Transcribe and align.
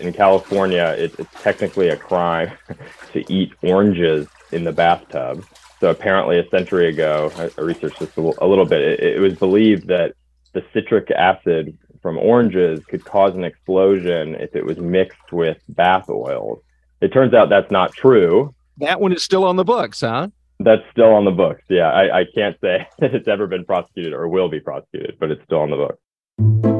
In 0.00 0.12
California, 0.12 0.94
it, 0.96 1.18
it's 1.18 1.42
technically 1.42 1.88
a 1.88 1.96
crime 1.96 2.52
to 3.12 3.32
eat 3.32 3.52
oranges 3.62 4.28
in 4.52 4.64
the 4.64 4.72
bathtub. 4.72 5.44
So 5.80 5.90
apparently, 5.90 6.38
a 6.38 6.48
century 6.48 6.88
ago, 6.88 7.32
I, 7.36 7.50
I 7.58 7.64
researched 7.64 8.00
this 8.00 8.16
a, 8.16 8.20
a 8.20 8.46
little 8.46 8.64
bit. 8.64 8.80
It, 8.80 9.00
it 9.00 9.20
was 9.20 9.34
believed 9.34 9.88
that 9.88 10.14
the 10.52 10.64
citric 10.72 11.10
acid 11.10 11.76
from 12.02 12.18
oranges 12.18 12.84
could 12.86 13.04
cause 13.04 13.34
an 13.34 13.44
explosion 13.44 14.34
if 14.36 14.54
it 14.54 14.64
was 14.64 14.78
mixed 14.78 15.32
with 15.32 15.58
bath 15.68 16.08
oils. 16.08 16.60
It 17.00 17.12
turns 17.12 17.34
out 17.34 17.48
that's 17.48 17.70
not 17.70 17.92
true. 17.92 18.54
That 18.78 19.00
one 19.00 19.12
is 19.12 19.22
still 19.22 19.44
on 19.44 19.56
the 19.56 19.64
books, 19.64 20.00
huh? 20.00 20.28
That's 20.60 20.82
still 20.90 21.12
on 21.12 21.24
the 21.24 21.30
books. 21.30 21.62
Yeah, 21.68 21.90
I, 21.90 22.20
I 22.20 22.24
can't 22.34 22.56
say 22.60 22.88
that 22.98 23.14
it's 23.14 23.28
ever 23.28 23.46
been 23.46 23.64
prosecuted 23.64 24.12
or 24.12 24.28
will 24.28 24.48
be 24.48 24.60
prosecuted, 24.60 25.16
but 25.20 25.30
it's 25.30 25.42
still 25.44 25.60
on 25.60 25.70
the 25.70 25.76
books. 25.76 26.77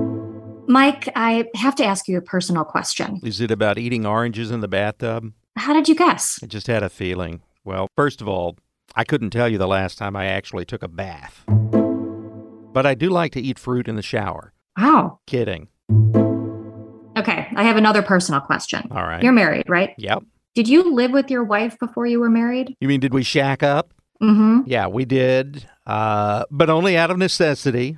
Mike, 0.68 1.08
I 1.16 1.46
have 1.54 1.74
to 1.76 1.84
ask 1.84 2.08
you 2.08 2.18
a 2.18 2.20
personal 2.20 2.62
question. 2.62 3.20
Is 3.24 3.40
it 3.40 3.50
about 3.50 3.78
eating 3.78 4.04
oranges 4.04 4.50
in 4.50 4.60
the 4.60 4.68
bathtub? 4.68 5.32
How 5.56 5.72
did 5.72 5.88
you 5.88 5.94
guess? 5.94 6.38
I 6.42 6.46
just 6.46 6.66
had 6.66 6.82
a 6.82 6.90
feeling. 6.90 7.40
Well, 7.64 7.88
first 7.96 8.20
of 8.20 8.28
all, 8.28 8.58
I 8.94 9.04
couldn't 9.04 9.30
tell 9.30 9.48
you 9.48 9.56
the 9.56 9.66
last 9.66 9.96
time 9.96 10.14
I 10.14 10.26
actually 10.26 10.66
took 10.66 10.82
a 10.82 10.88
bath. 10.88 11.42
But 11.48 12.84
I 12.84 12.94
do 12.94 13.08
like 13.08 13.32
to 13.32 13.40
eat 13.40 13.58
fruit 13.58 13.88
in 13.88 13.96
the 13.96 14.02
shower. 14.02 14.52
Wow. 14.76 15.20
Kidding. 15.26 15.68
Okay, 17.16 17.48
I 17.56 17.62
have 17.62 17.78
another 17.78 18.02
personal 18.02 18.42
question. 18.42 18.88
All 18.90 19.04
right. 19.04 19.22
You're 19.22 19.32
married, 19.32 19.64
right? 19.68 19.94
Yep. 19.96 20.22
Did 20.54 20.68
you 20.68 20.94
live 20.94 21.12
with 21.12 21.30
your 21.30 21.44
wife 21.44 21.78
before 21.78 22.06
you 22.06 22.20
were 22.20 22.28
married? 22.28 22.76
You 22.78 22.88
mean, 22.88 23.00
did 23.00 23.14
we 23.14 23.22
shack 23.22 23.62
up? 23.62 23.94
Mm 24.22 24.36
hmm. 24.36 24.60
Yeah, 24.66 24.88
we 24.88 25.06
did. 25.06 25.66
Uh, 25.86 26.44
but 26.50 26.68
only 26.68 26.96
out 26.96 27.10
of 27.10 27.16
necessity. 27.16 27.96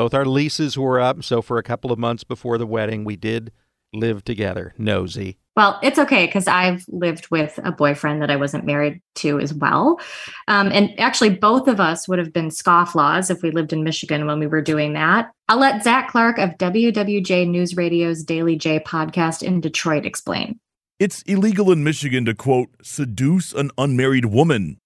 Both 0.00 0.14
our 0.14 0.24
leases 0.24 0.78
were 0.78 0.98
up, 0.98 1.22
so 1.22 1.42
for 1.42 1.58
a 1.58 1.62
couple 1.62 1.92
of 1.92 1.98
months 1.98 2.24
before 2.24 2.56
the 2.56 2.66
wedding, 2.66 3.04
we 3.04 3.16
did 3.16 3.52
live 3.92 4.24
together. 4.24 4.72
Nosy. 4.78 5.36
Well, 5.58 5.78
it's 5.82 5.98
okay 5.98 6.24
because 6.24 6.46
I've 6.46 6.86
lived 6.88 7.30
with 7.30 7.60
a 7.62 7.70
boyfriend 7.70 8.22
that 8.22 8.30
I 8.30 8.36
wasn't 8.36 8.64
married 8.64 9.02
to 9.16 9.38
as 9.38 9.52
well. 9.52 10.00
Um, 10.48 10.72
and 10.72 10.98
actually, 10.98 11.36
both 11.36 11.68
of 11.68 11.80
us 11.80 12.08
would 12.08 12.18
have 12.18 12.32
been 12.32 12.48
scofflaws 12.48 13.30
if 13.30 13.42
we 13.42 13.50
lived 13.50 13.74
in 13.74 13.84
Michigan 13.84 14.24
when 14.24 14.38
we 14.38 14.46
were 14.46 14.62
doing 14.62 14.94
that. 14.94 15.32
I'll 15.50 15.58
let 15.58 15.84
Zach 15.84 16.08
Clark 16.08 16.38
of 16.38 16.56
WWJ 16.56 17.46
News 17.50 17.76
Radio's 17.76 18.24
Daily 18.24 18.56
J 18.56 18.80
podcast 18.80 19.42
in 19.42 19.60
Detroit 19.60 20.06
explain. 20.06 20.58
It's 20.98 21.20
illegal 21.24 21.70
in 21.70 21.84
Michigan 21.84 22.24
to 22.24 22.34
quote, 22.34 22.70
seduce 22.82 23.52
an 23.52 23.70
unmarried 23.76 24.24
woman. 24.24 24.78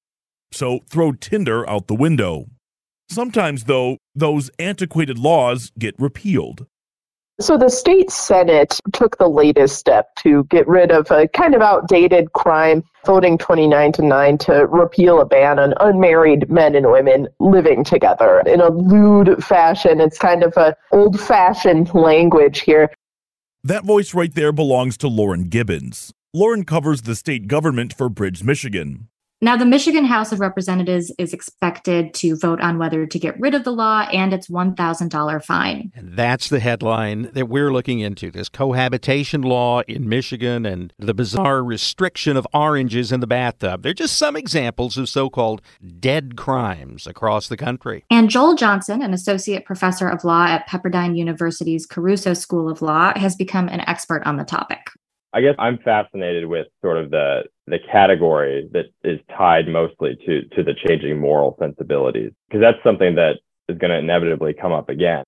So 0.51 0.81
throw 0.91 1.13
Tinder 1.13 1.71
out 1.71 1.87
the 1.87 1.95
window. 1.95 2.47
Sometimes, 3.09 3.65
though, 3.65 3.99
those 4.15 4.51
antiquated 4.59 5.19
laws 5.19 5.71
get 5.79 5.95
repealed. 5.99 6.67
So 7.41 7.59
the 7.59 7.69
state 7.69 8.13
Senate 8.13 8.79
took 8.93 9.19
the 9.19 9.29
latest 9.29 9.77
step 9.77 10.15
to 10.17 10.45
get 10.45 10.69
rid 10.69 10.93
of 10.93 11.11
a 11.11 11.27
kind 11.27 11.57
of 11.57 11.63
outdated 11.63 12.33
crime, 12.33 12.85
voting 13.05 13.39
29 13.39 13.91
to 13.93 14.03
9 14.03 14.39
to 14.39 14.67
repeal 14.67 15.21
a 15.21 15.25
ban 15.25 15.59
on 15.59 15.75
unmarried 15.81 16.49
men 16.49 16.77
and 16.77 16.93
women 16.93 17.27
living 17.41 17.83
together 17.83 18.41
in 18.47 18.61
a 18.61 18.71
lewd 18.71 19.43
fashion. 19.43 20.01
It's 20.01 20.17
kind 20.17 20.45
of 20.45 20.57
a 20.57 20.77
old-fashioned 20.93 21.93
language 21.93 22.61
here. 22.61 22.89
That 23.65 23.85
voice 23.85 24.15
right 24.15 24.33
there 24.33 24.53
belongs 24.53 24.97
to 24.99 25.09
Lauren 25.09 25.49
Gibbons. 25.49 26.13
Lauren 26.33 26.65
covers 26.65 27.03
the 27.03 27.17
state 27.17 27.49
government 27.49 27.93
for 27.93 28.09
Bridge, 28.09 28.45
Michigan. 28.45 29.09
Now, 29.45 29.59
the 29.59 29.67
Michigan 29.67 30.07
House 30.07 30.33
of 30.33 30.41
Representatives 30.41 31.13
is 31.19 31.35
expected 31.35 32.15
to 32.15 32.35
vote 32.35 32.63
on 32.63 32.79
whether 32.79 33.05
to 33.05 33.19
get 33.19 33.39
rid 33.39 33.55
of 33.55 33.63
the 33.63 33.73
law 33.73 34.09
and 34.11 34.33
its 34.33 34.49
$1,000 34.49 35.45
fine. 35.45 35.93
And 35.95 36.17
that's 36.17 36.49
the 36.49 36.61
headline 36.61 37.31
that 37.35 37.51
we're 37.51 37.71
looking 37.71 38.01
into 38.01 38.31
this 38.31 38.49
cohabitation 38.49 39.43
law 39.43 39.83
in 39.83 40.09
Michigan 40.09 40.65
and 40.65 40.95
the 40.99 41.13
bizarre 41.13 41.63
restriction 41.63 42.39
of 42.39 42.47
oranges 42.55 43.13
in 43.13 43.21
the 43.21 43.27
bathtub. 43.27 43.83
They're 43.83 43.93
just 43.93 44.17
some 44.17 44.35
examples 44.35 44.97
of 44.97 45.11
so 45.11 45.29
called 45.29 45.61
dead 46.01 46.39
crimes 46.39 47.07
across 47.07 47.49
the 47.49 47.59
country. 47.59 48.03
And 48.11 48.31
Joel 48.31 48.55
Johnson, 48.55 49.03
an 49.03 49.13
associate 49.13 49.67
professor 49.67 50.09
of 50.09 50.25
law 50.25 50.47
at 50.47 50.67
Pepperdine 50.67 51.19
University's 51.19 51.85
Caruso 51.85 52.33
School 52.33 52.71
of 52.71 52.81
Law, 52.81 53.13
has 53.19 53.37
become 53.37 53.69
an 53.69 53.81
expert 53.81 54.23
on 54.25 54.39
the 54.39 54.45
topic. 54.45 54.89
I 55.35 55.41
guess 55.41 55.57
I'm 55.59 55.79
fascinated 55.79 56.47
with 56.47 56.69
sort 56.81 56.97
of 56.97 57.11
the 57.11 57.43
the 57.67 57.79
category 57.91 58.69
that 58.73 58.85
is 59.03 59.19
tied 59.37 59.67
mostly 59.67 60.17
to 60.25 60.43
to 60.55 60.63
the 60.63 60.75
changing 60.87 61.19
moral 61.19 61.57
sensibilities 61.59 62.31
because 62.49 62.61
that's 62.61 62.79
something 62.85 63.17
that 63.17 63.41
is 63.69 63.77
going 63.79 63.91
to 63.91 63.99
inevitably 63.99 64.55
come 64.55 64.71
up 64.71 64.89
again. 64.89 65.25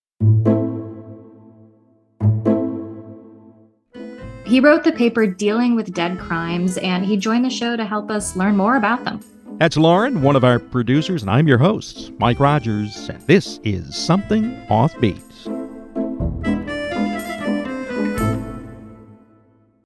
He 4.47 4.61
wrote 4.61 4.85
the 4.85 4.93
paper 4.97 5.27
Dealing 5.27 5.75
with 5.75 5.93
Dead 5.93 6.21
Crimes 6.21 6.79
and 6.79 7.05
he 7.05 7.17
joined 7.17 7.45
the 7.45 7.51
show 7.51 7.77
to 7.77 7.85
help 7.85 8.09
us 8.09 8.37
learn 8.37 8.57
more 8.57 8.77
about 8.77 9.03
them. 9.05 9.21
That's 9.59 9.77
Lauren, 9.77 10.23
one 10.23 10.37
of 10.37 10.45
our 10.45 10.61
producers, 10.61 11.23
and 11.23 11.31
I'm 11.31 11.49
your 11.49 11.59
host, 11.59 12.13
Mike 12.19 12.39
Rogers, 12.39 13.09
and 13.09 13.21
this 13.23 13.59
is 13.65 13.97
Something 13.97 14.55
Offbeat. 14.69 15.56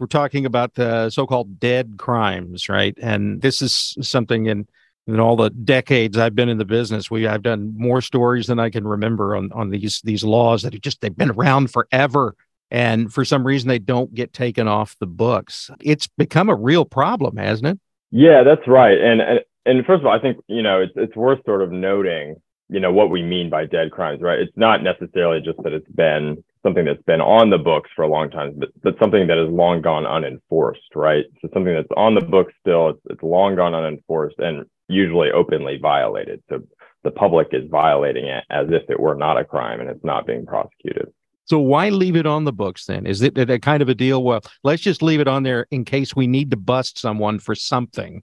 We're 0.00 0.06
talking 0.06 0.46
about 0.46 0.74
the 0.74 1.10
so-called 1.10 1.60
dead 1.60 1.96
crimes, 1.98 2.68
right? 2.68 2.96
And 3.00 3.42
this 3.42 3.60
is 3.60 3.94
something 4.00 4.46
in 4.46 4.66
in 5.06 5.18
all 5.18 5.36
the 5.36 5.50
decades 5.50 6.18
I've 6.18 6.34
been 6.34 6.48
in 6.48 6.58
the 6.58 6.64
business, 6.64 7.10
we 7.10 7.26
I've 7.26 7.42
done 7.42 7.74
more 7.76 8.00
stories 8.00 8.46
than 8.46 8.58
I 8.58 8.70
can 8.70 8.86
remember 8.86 9.36
on 9.36 9.52
on 9.52 9.70
these 9.70 10.00
these 10.02 10.24
laws 10.24 10.62
that 10.62 10.78
just 10.80 11.00
they've 11.00 11.16
been 11.16 11.30
around 11.30 11.70
forever. 11.70 12.34
And 12.70 13.12
for 13.12 13.24
some 13.24 13.44
reason 13.44 13.68
they 13.68 13.80
don't 13.80 14.14
get 14.14 14.32
taken 14.32 14.68
off 14.68 14.96
the 15.00 15.06
books. 15.06 15.70
It's 15.80 16.06
become 16.06 16.48
a 16.48 16.54
real 16.54 16.84
problem, 16.84 17.36
hasn't 17.36 17.66
it? 17.66 17.80
Yeah, 18.10 18.42
that's 18.44 18.66
right. 18.66 18.98
And 18.98 19.20
and, 19.20 19.40
and 19.66 19.84
first 19.84 20.00
of 20.00 20.06
all, 20.06 20.12
I 20.12 20.20
think, 20.20 20.38
you 20.46 20.62
know, 20.62 20.80
it's 20.80 20.92
it's 20.96 21.16
worth 21.16 21.44
sort 21.44 21.62
of 21.62 21.72
noting, 21.72 22.36
you 22.70 22.80
know, 22.80 22.92
what 22.92 23.10
we 23.10 23.22
mean 23.22 23.50
by 23.50 23.66
dead 23.66 23.90
crimes, 23.90 24.22
right? 24.22 24.38
It's 24.38 24.56
not 24.56 24.82
necessarily 24.82 25.40
just 25.40 25.60
that 25.64 25.72
it's 25.72 25.90
been 25.90 26.42
something 26.62 26.84
that's 26.84 27.02
been 27.02 27.20
on 27.20 27.50
the 27.50 27.58
books 27.58 27.90
for 27.96 28.02
a 28.02 28.08
long 28.08 28.30
time, 28.30 28.54
but, 28.58 28.68
but 28.82 28.94
something 29.00 29.26
that 29.26 29.38
has 29.38 29.48
long 29.48 29.82
gone 29.82 30.06
unenforced, 30.06 30.94
right? 30.94 31.24
So 31.42 31.48
something 31.52 31.74
that's 31.74 31.88
on 31.96 32.14
the 32.14 32.20
books 32.20 32.52
still, 32.60 32.90
it's, 32.90 33.00
it's 33.10 33.22
long 33.22 33.56
gone 33.56 33.74
unenforced 33.74 34.38
and 34.38 34.66
usually 34.88 35.30
openly 35.32 35.78
violated. 35.80 36.42
So 36.48 36.60
the 37.02 37.10
public 37.10 37.48
is 37.52 37.68
violating 37.70 38.26
it 38.26 38.44
as 38.50 38.68
if 38.70 38.88
it 38.88 39.00
were 39.00 39.14
not 39.14 39.38
a 39.38 39.44
crime 39.44 39.80
and 39.80 39.90
it's 39.90 40.04
not 40.04 40.26
being 40.26 40.46
prosecuted. 40.46 41.08
So 41.46 41.58
why 41.58 41.88
leave 41.88 42.14
it 42.14 42.26
on 42.26 42.44
the 42.44 42.52
books 42.52 42.86
then? 42.86 43.06
Is 43.06 43.22
it 43.22 43.36
a 43.36 43.58
kind 43.58 43.82
of 43.82 43.88
a 43.88 43.94
deal? 43.94 44.22
Well, 44.22 44.42
let's 44.62 44.82
just 44.82 45.02
leave 45.02 45.18
it 45.18 45.26
on 45.26 45.42
there 45.42 45.66
in 45.72 45.84
case 45.84 46.14
we 46.14 46.28
need 46.28 46.52
to 46.52 46.56
bust 46.56 46.98
someone 46.98 47.40
for 47.40 47.56
something. 47.56 48.22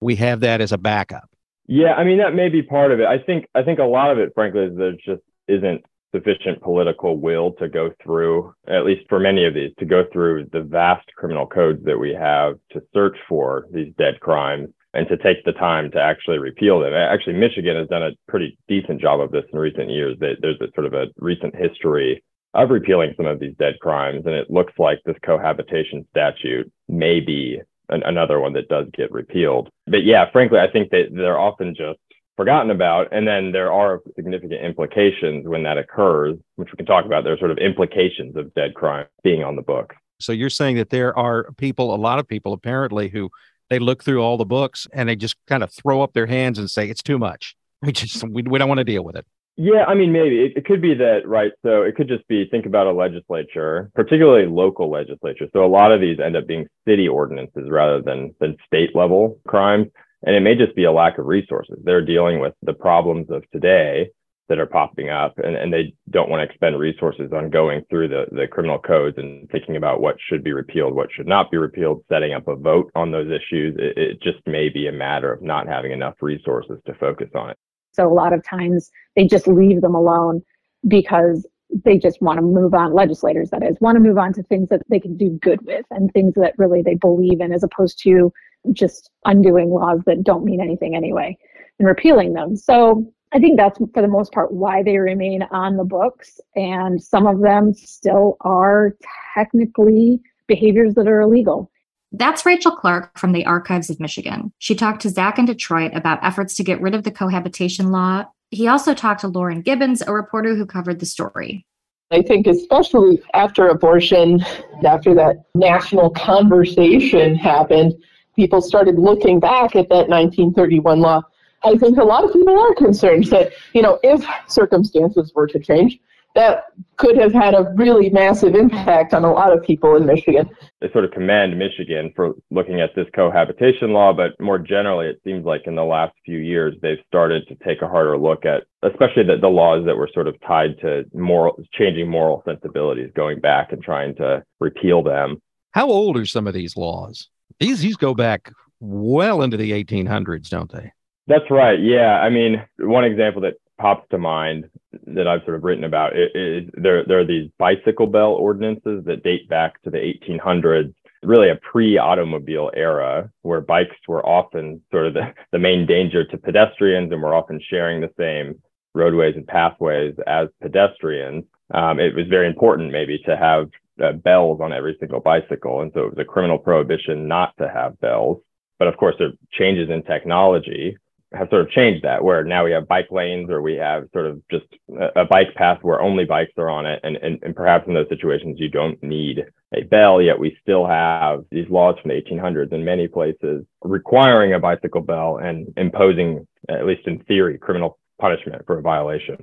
We 0.00 0.14
have 0.16 0.40
that 0.40 0.60
as 0.60 0.70
a 0.70 0.78
backup. 0.78 1.28
Yeah, 1.72 1.94
I 1.94 2.02
mean 2.02 2.18
that 2.18 2.34
may 2.34 2.48
be 2.48 2.62
part 2.62 2.90
of 2.90 2.98
it. 2.98 3.06
I 3.06 3.18
think 3.18 3.46
I 3.54 3.62
think 3.62 3.78
a 3.78 3.84
lot 3.84 4.10
of 4.10 4.18
it, 4.18 4.32
frankly, 4.34 4.62
is 4.62 4.76
there 4.76 4.90
just 4.92 5.22
isn't 5.46 5.84
sufficient 6.12 6.60
political 6.62 7.16
will 7.16 7.52
to 7.60 7.68
go 7.68 7.92
through, 8.02 8.52
at 8.66 8.84
least 8.84 9.08
for 9.08 9.20
many 9.20 9.44
of 9.44 9.54
these, 9.54 9.70
to 9.78 9.84
go 9.84 10.04
through 10.12 10.46
the 10.52 10.62
vast 10.62 11.06
criminal 11.16 11.46
codes 11.46 11.80
that 11.84 11.96
we 11.96 12.12
have 12.12 12.54
to 12.72 12.82
search 12.92 13.16
for 13.28 13.66
these 13.72 13.92
dead 13.96 14.18
crimes 14.18 14.68
and 14.94 15.06
to 15.06 15.16
take 15.18 15.44
the 15.44 15.52
time 15.52 15.92
to 15.92 16.02
actually 16.02 16.38
repeal 16.38 16.80
them. 16.80 16.92
Actually, 16.92 17.34
Michigan 17.34 17.76
has 17.76 17.86
done 17.86 18.02
a 18.02 18.10
pretty 18.26 18.58
decent 18.66 19.00
job 19.00 19.20
of 19.20 19.30
this 19.30 19.44
in 19.52 19.58
recent 19.60 19.90
years. 19.90 20.16
There's 20.18 20.60
a 20.60 20.72
sort 20.74 20.88
of 20.88 20.94
a 20.94 21.06
recent 21.18 21.54
history 21.54 22.20
of 22.54 22.70
repealing 22.70 23.14
some 23.16 23.26
of 23.26 23.38
these 23.38 23.54
dead 23.60 23.74
crimes, 23.80 24.22
and 24.26 24.34
it 24.34 24.50
looks 24.50 24.72
like 24.76 24.98
this 25.04 25.14
cohabitation 25.24 26.04
statute 26.10 26.68
may 26.88 27.20
be 27.20 27.60
an, 27.90 28.02
another 28.04 28.40
one 28.40 28.52
that 28.54 28.68
does 28.68 28.86
get 28.92 29.12
repealed. 29.12 29.68
But 29.86 30.04
yeah, 30.04 30.30
frankly, 30.30 30.58
I 30.58 30.70
think 30.70 30.90
that 30.90 31.08
they're 31.12 31.38
often 31.38 31.74
just 31.74 31.98
forgotten 32.36 32.70
about. 32.70 33.12
And 33.12 33.26
then 33.28 33.52
there 33.52 33.70
are 33.70 34.00
significant 34.16 34.64
implications 34.64 35.46
when 35.46 35.62
that 35.64 35.76
occurs, 35.76 36.38
which 36.56 36.70
we 36.72 36.76
can 36.76 36.86
talk 36.86 37.04
about. 37.04 37.24
There 37.24 37.34
are 37.34 37.38
sort 37.38 37.50
of 37.50 37.58
implications 37.58 38.36
of 38.36 38.54
dead 38.54 38.74
crime 38.74 39.06
being 39.22 39.44
on 39.44 39.56
the 39.56 39.62
book. 39.62 39.92
So 40.20 40.32
you're 40.32 40.50
saying 40.50 40.76
that 40.76 40.90
there 40.90 41.16
are 41.18 41.52
people, 41.58 41.94
a 41.94 41.96
lot 41.96 42.18
of 42.18 42.26
people 42.26 42.52
apparently, 42.52 43.08
who 43.08 43.30
they 43.68 43.78
look 43.78 44.02
through 44.02 44.22
all 44.22 44.36
the 44.36 44.44
books 44.44 44.86
and 44.92 45.08
they 45.08 45.16
just 45.16 45.36
kind 45.46 45.62
of 45.62 45.72
throw 45.72 46.02
up 46.02 46.12
their 46.12 46.26
hands 46.26 46.58
and 46.58 46.70
say, 46.70 46.88
it's 46.88 47.02
too 47.02 47.18
much. 47.18 47.56
We 47.82 47.92
just, 47.92 48.22
we, 48.28 48.42
we 48.42 48.58
don't 48.58 48.68
want 48.68 48.78
to 48.78 48.84
deal 48.84 49.02
with 49.02 49.16
it. 49.16 49.24
Yeah, 49.62 49.84
I 49.86 49.92
mean, 49.92 50.10
maybe 50.10 50.40
it, 50.40 50.52
it, 50.56 50.64
could 50.64 50.80
be 50.80 50.94
that, 50.94 51.28
right? 51.28 51.52
So 51.62 51.82
it 51.82 51.94
could 51.94 52.08
just 52.08 52.26
be 52.28 52.48
think 52.50 52.64
about 52.64 52.86
a 52.86 52.92
legislature, 52.92 53.90
particularly 53.94 54.46
local 54.46 54.90
legislature. 54.90 55.48
So 55.52 55.62
a 55.62 55.68
lot 55.68 55.92
of 55.92 56.00
these 56.00 56.18
end 56.18 56.34
up 56.34 56.46
being 56.46 56.66
city 56.88 57.06
ordinances 57.06 57.68
rather 57.68 58.00
than 58.00 58.34
than 58.40 58.56
state 58.64 58.96
level 58.96 59.38
crimes, 59.46 59.88
and 60.22 60.34
it 60.34 60.40
may 60.40 60.54
just 60.54 60.74
be 60.74 60.84
a 60.84 60.92
lack 60.92 61.18
of 61.18 61.26
resources. 61.26 61.76
They're 61.84 62.02
dealing 62.02 62.40
with 62.40 62.54
the 62.62 62.72
problems 62.72 63.26
of 63.28 63.44
today 63.52 64.08
that 64.48 64.58
are 64.58 64.64
popping 64.64 65.10
up, 65.10 65.34
and, 65.36 65.54
and 65.54 65.70
they 65.70 65.92
don't 66.08 66.30
want 66.30 66.40
to 66.40 66.48
expend 66.48 66.78
resources 66.78 67.30
on 67.34 67.50
going 67.50 67.82
through 67.90 68.08
the 68.08 68.24
the 68.32 68.46
criminal 68.46 68.78
codes 68.78 69.18
and 69.18 69.46
thinking 69.50 69.76
about 69.76 70.00
what 70.00 70.16
should 70.26 70.42
be 70.42 70.54
repealed, 70.54 70.94
what 70.94 71.12
should 71.14 71.28
not 71.28 71.50
be 71.50 71.58
repealed, 71.58 72.02
setting 72.08 72.32
up 72.32 72.48
a 72.48 72.56
vote 72.56 72.90
on 72.94 73.10
those 73.10 73.28
issues. 73.28 73.76
It, 73.78 73.98
it 73.98 74.22
just 74.22 74.38
may 74.46 74.70
be 74.70 74.86
a 74.86 74.92
matter 74.92 75.30
of 75.30 75.42
not 75.42 75.68
having 75.68 75.92
enough 75.92 76.14
resources 76.22 76.78
to 76.86 76.94
focus 76.94 77.28
on 77.34 77.50
it. 77.50 77.58
So 77.92 78.06
a 78.06 78.12
lot 78.12 78.32
of 78.32 78.44
times 78.44 78.90
they 79.16 79.26
just 79.26 79.46
leave 79.46 79.80
them 79.80 79.94
alone 79.94 80.42
because 80.86 81.46
they 81.84 81.98
just 81.98 82.20
want 82.20 82.38
to 82.38 82.42
move 82.42 82.74
on, 82.74 82.92
legislators 82.92 83.50
that 83.50 83.62
is, 83.62 83.76
want 83.80 83.96
to 83.96 84.00
move 84.00 84.18
on 84.18 84.32
to 84.34 84.42
things 84.44 84.68
that 84.70 84.82
they 84.88 84.98
can 84.98 85.16
do 85.16 85.30
good 85.40 85.64
with 85.64 85.84
and 85.90 86.12
things 86.12 86.34
that 86.34 86.54
really 86.58 86.82
they 86.82 86.94
believe 86.94 87.40
in 87.40 87.52
as 87.52 87.62
opposed 87.62 88.00
to 88.02 88.32
just 88.72 89.10
undoing 89.24 89.70
laws 89.70 90.00
that 90.06 90.24
don't 90.24 90.44
mean 90.44 90.60
anything 90.60 90.94
anyway 90.94 91.36
and 91.78 91.88
repealing 91.88 92.32
them. 92.32 92.56
So 92.56 93.12
I 93.32 93.38
think 93.38 93.56
that's 93.56 93.78
for 93.78 94.02
the 94.02 94.08
most 94.08 94.32
part 94.32 94.52
why 94.52 94.82
they 94.82 94.98
remain 94.98 95.42
on 95.50 95.76
the 95.76 95.84
books. 95.84 96.40
And 96.56 97.00
some 97.00 97.26
of 97.26 97.40
them 97.40 97.72
still 97.72 98.36
are 98.40 98.96
technically 99.34 100.20
behaviors 100.46 100.94
that 100.94 101.06
are 101.06 101.20
illegal. 101.20 101.70
That's 102.12 102.44
Rachel 102.44 102.72
Clark 102.72 103.16
from 103.18 103.32
the 103.32 103.46
Archives 103.46 103.88
of 103.88 104.00
Michigan. 104.00 104.52
She 104.58 104.74
talked 104.74 105.02
to 105.02 105.08
Zach 105.08 105.38
in 105.38 105.44
Detroit 105.44 105.92
about 105.94 106.24
efforts 106.24 106.54
to 106.56 106.64
get 106.64 106.80
rid 106.80 106.94
of 106.94 107.04
the 107.04 107.12
cohabitation 107.12 107.92
law. 107.92 108.24
He 108.50 108.66
also 108.66 108.94
talked 108.94 109.20
to 109.20 109.28
Lauren 109.28 109.62
Gibbons, 109.62 110.02
a 110.02 110.12
reporter 110.12 110.56
who 110.56 110.66
covered 110.66 110.98
the 110.98 111.06
story. 111.06 111.66
I 112.10 112.22
think, 112.22 112.48
especially 112.48 113.22
after 113.34 113.68
abortion, 113.68 114.44
after 114.84 115.14
that 115.14 115.44
national 115.54 116.10
conversation 116.10 117.36
happened, 117.36 117.94
people 118.34 118.60
started 118.60 118.98
looking 118.98 119.38
back 119.38 119.76
at 119.76 119.88
that 119.90 120.08
1931 120.08 121.00
law. 121.00 121.22
I 121.62 121.76
think 121.76 121.98
a 121.98 122.04
lot 122.04 122.24
of 122.24 122.32
people 122.32 122.58
are 122.58 122.74
concerned 122.74 123.24
that, 123.26 123.52
you 123.74 123.82
know, 123.82 124.00
if 124.02 124.24
circumstances 124.48 125.30
were 125.32 125.46
to 125.46 125.60
change, 125.60 126.00
that 126.34 126.64
could 126.96 127.16
have 127.16 127.32
had 127.32 127.54
a 127.54 127.72
really 127.74 128.10
massive 128.10 128.54
impact 128.54 129.14
on 129.14 129.24
a 129.24 129.32
lot 129.32 129.52
of 129.52 129.62
people 129.62 129.96
in 129.96 130.06
Michigan. 130.06 130.48
They 130.80 130.90
sort 130.92 131.04
of 131.04 131.10
commend 131.10 131.58
Michigan 131.58 132.12
for 132.14 132.34
looking 132.50 132.80
at 132.80 132.94
this 132.94 133.06
cohabitation 133.14 133.92
law, 133.92 134.12
but 134.12 134.38
more 134.40 134.58
generally, 134.58 135.06
it 135.06 135.20
seems 135.24 135.44
like 135.44 135.62
in 135.66 135.74
the 135.74 135.84
last 135.84 136.14
few 136.24 136.38
years, 136.38 136.74
they've 136.82 136.98
started 137.06 137.46
to 137.48 137.56
take 137.64 137.82
a 137.82 137.88
harder 137.88 138.16
look 138.16 138.44
at, 138.44 138.64
especially 138.82 139.24
the, 139.24 139.38
the 139.38 139.48
laws 139.48 139.84
that 139.86 139.96
were 139.96 140.10
sort 140.12 140.28
of 140.28 140.40
tied 140.46 140.78
to 140.80 141.04
moral, 141.14 141.58
changing 141.72 142.08
moral 142.08 142.42
sensibilities, 142.44 143.10
going 143.14 143.40
back 143.40 143.72
and 143.72 143.82
trying 143.82 144.14
to 144.16 144.42
repeal 144.60 145.02
them. 145.02 145.40
How 145.72 145.88
old 145.88 146.16
are 146.16 146.26
some 146.26 146.46
of 146.46 146.54
these 146.54 146.76
laws? 146.76 147.28
These 147.58 147.80
these 147.80 147.96
go 147.96 148.14
back 148.14 148.52
well 148.80 149.42
into 149.42 149.56
the 149.56 149.72
1800s, 149.72 150.48
don't 150.48 150.72
they? 150.72 150.92
That's 151.26 151.50
right. 151.50 151.78
Yeah. 151.78 152.20
I 152.20 152.30
mean, 152.30 152.62
one 152.78 153.04
example 153.04 153.42
that 153.42 153.54
pops 153.78 154.08
to 154.10 154.18
mind 154.18 154.68
that 155.06 155.28
I've 155.28 155.44
sort 155.44 155.56
of 155.56 155.64
written 155.64 155.84
about 155.84 156.16
is 156.16 156.68
there 156.74 157.04
there 157.04 157.20
are 157.20 157.26
these 157.26 157.50
bicycle 157.58 158.06
bell 158.06 158.32
ordinances 158.32 159.04
that 159.04 159.22
date 159.22 159.48
back 159.48 159.80
to 159.82 159.90
the 159.90 159.98
1800s, 159.98 160.92
really 161.22 161.50
a 161.50 161.56
pre-automobile 161.56 162.70
era 162.74 163.30
where 163.42 163.60
bikes 163.60 163.96
were 164.08 164.24
often 164.26 164.80
sort 164.90 165.06
of 165.06 165.14
the, 165.14 165.32
the 165.52 165.58
main 165.58 165.86
danger 165.86 166.24
to 166.24 166.38
pedestrians 166.38 167.12
and 167.12 167.22
were 167.22 167.34
often 167.34 167.60
sharing 167.70 168.00
the 168.00 168.10
same 168.18 168.60
roadways 168.94 169.36
and 169.36 169.46
pathways 169.46 170.14
as 170.26 170.48
pedestrians. 170.60 171.44
Um, 171.72 172.00
it 172.00 172.14
was 172.14 172.26
very 172.28 172.48
important 172.48 172.90
maybe 172.90 173.18
to 173.26 173.36
have 173.36 173.68
uh, 174.02 174.12
bells 174.12 174.60
on 174.60 174.72
every 174.72 174.96
single 174.98 175.20
bicycle, 175.20 175.82
and 175.82 175.92
so 175.94 176.00
it 176.00 176.16
was 176.16 176.18
a 176.18 176.24
criminal 176.24 176.58
prohibition 176.58 177.28
not 177.28 177.54
to 177.58 177.68
have 177.68 178.00
bells. 178.00 178.42
But 178.78 178.88
of 178.88 178.96
course, 178.96 179.14
there 179.18 179.28
are 179.28 179.32
changes 179.52 179.90
in 179.90 180.02
technology 180.02 180.96
have 181.32 181.48
sort 181.48 181.62
of 181.62 181.70
changed 181.70 182.04
that 182.04 182.24
where 182.24 182.42
now 182.42 182.64
we 182.64 182.72
have 182.72 182.88
bike 182.88 183.06
lanes 183.10 183.50
or 183.50 183.62
we 183.62 183.74
have 183.74 184.08
sort 184.12 184.26
of 184.26 184.42
just 184.50 184.64
a, 184.98 185.20
a 185.20 185.24
bike 185.24 185.54
path 185.54 185.78
where 185.82 186.00
only 186.00 186.24
bikes 186.24 186.52
are 186.58 186.68
on 186.68 186.86
it 186.86 187.00
and, 187.04 187.16
and, 187.16 187.38
and 187.42 187.54
perhaps 187.54 187.86
in 187.86 187.94
those 187.94 188.08
situations 188.08 188.56
you 188.58 188.68
don't 188.68 189.00
need 189.02 189.44
a 189.74 189.82
bell 189.84 190.20
yet 190.20 190.38
we 190.38 190.56
still 190.60 190.86
have 190.86 191.44
these 191.50 191.68
laws 191.70 191.94
from 192.00 192.08
the 192.08 192.20
1800s 192.20 192.72
in 192.72 192.84
many 192.84 193.06
places 193.06 193.64
requiring 193.82 194.54
a 194.54 194.58
bicycle 194.58 195.00
bell 195.00 195.36
and 195.36 195.72
imposing 195.76 196.46
at 196.68 196.84
least 196.84 197.06
in 197.06 197.20
theory 197.24 197.58
criminal 197.58 197.98
punishment 198.20 198.62
for 198.66 198.78
a 198.78 198.82
violation. 198.82 199.36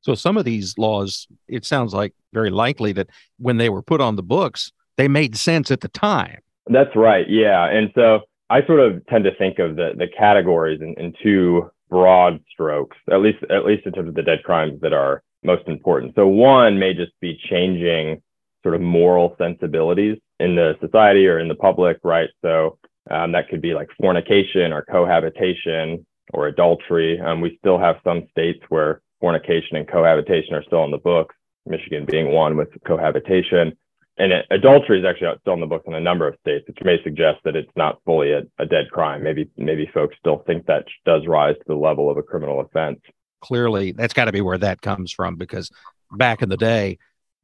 So 0.00 0.14
some 0.14 0.36
of 0.36 0.44
these 0.44 0.78
laws 0.78 1.26
it 1.48 1.64
sounds 1.64 1.92
like 1.92 2.14
very 2.32 2.50
likely 2.50 2.92
that 2.92 3.08
when 3.38 3.56
they 3.56 3.68
were 3.68 3.82
put 3.82 4.00
on 4.00 4.14
the 4.14 4.22
books 4.22 4.70
they 4.96 5.08
made 5.08 5.36
sense 5.36 5.72
at 5.72 5.80
the 5.80 5.88
time. 5.88 6.38
That's 6.68 6.94
right 6.94 7.28
yeah. 7.28 7.68
And 7.68 7.90
so 7.96 8.20
I 8.52 8.66
sort 8.66 8.80
of 8.80 9.06
tend 9.06 9.24
to 9.24 9.34
think 9.36 9.58
of 9.58 9.76
the 9.76 9.92
the 9.96 10.08
categories 10.08 10.82
in, 10.82 10.94
in 10.98 11.14
two 11.22 11.70
broad 11.88 12.38
strokes, 12.52 12.98
at 13.10 13.22
least 13.22 13.38
at 13.48 13.64
least 13.64 13.86
in 13.86 13.92
terms 13.92 14.10
of 14.10 14.14
the 14.14 14.22
dead 14.22 14.42
crimes 14.44 14.78
that 14.82 14.92
are 14.92 15.22
most 15.42 15.66
important. 15.66 16.14
So 16.16 16.26
one 16.26 16.78
may 16.78 16.92
just 16.92 17.12
be 17.20 17.38
changing 17.48 18.22
sort 18.62 18.74
of 18.74 18.82
moral 18.82 19.34
sensibilities 19.38 20.18
in 20.38 20.54
the 20.54 20.74
society 20.82 21.26
or 21.26 21.38
in 21.38 21.48
the 21.48 21.54
public, 21.54 21.96
right? 22.04 22.28
So 22.42 22.78
um, 23.10 23.32
that 23.32 23.48
could 23.48 23.62
be 23.62 23.72
like 23.72 23.88
fornication 23.98 24.70
or 24.72 24.82
cohabitation 24.82 26.06
or 26.34 26.46
adultery. 26.46 27.20
Um, 27.20 27.40
we 27.40 27.56
still 27.58 27.78
have 27.78 27.96
some 28.04 28.28
states 28.30 28.60
where 28.68 29.00
fornication 29.20 29.78
and 29.78 29.88
cohabitation 29.88 30.54
are 30.54 30.64
still 30.64 30.80
on 30.80 30.90
the 30.90 30.98
books, 30.98 31.34
Michigan 31.66 32.04
being 32.04 32.32
one 32.32 32.56
with 32.58 32.68
cohabitation 32.86 33.72
and 34.18 34.32
adultery 34.50 35.00
is 35.00 35.06
actually 35.06 35.34
still 35.40 35.54
in 35.54 35.60
the 35.60 35.66
book 35.66 35.84
in 35.86 35.94
a 35.94 36.00
number 36.00 36.28
of 36.28 36.36
states, 36.40 36.66
which 36.68 36.78
may 36.84 37.02
suggest 37.02 37.38
that 37.44 37.56
it's 37.56 37.70
not 37.76 37.98
fully 38.04 38.32
a, 38.32 38.42
a, 38.58 38.66
dead 38.66 38.90
crime. 38.90 39.22
Maybe 39.22 39.48
maybe 39.56 39.90
folks 39.92 40.16
still 40.18 40.42
think 40.46 40.66
that 40.66 40.84
does 41.06 41.26
rise 41.26 41.56
to 41.56 41.64
the 41.66 41.74
level 41.74 42.10
of 42.10 42.18
a 42.18 42.22
criminal 42.22 42.60
offense. 42.60 43.00
Clearly, 43.40 43.92
that's 43.92 44.14
got 44.14 44.26
to 44.26 44.32
be 44.32 44.42
where 44.42 44.58
that 44.58 44.82
comes 44.82 45.12
from 45.12 45.36
because 45.36 45.70
back 46.10 46.42
in 46.42 46.48
the 46.48 46.56
day, 46.56 46.98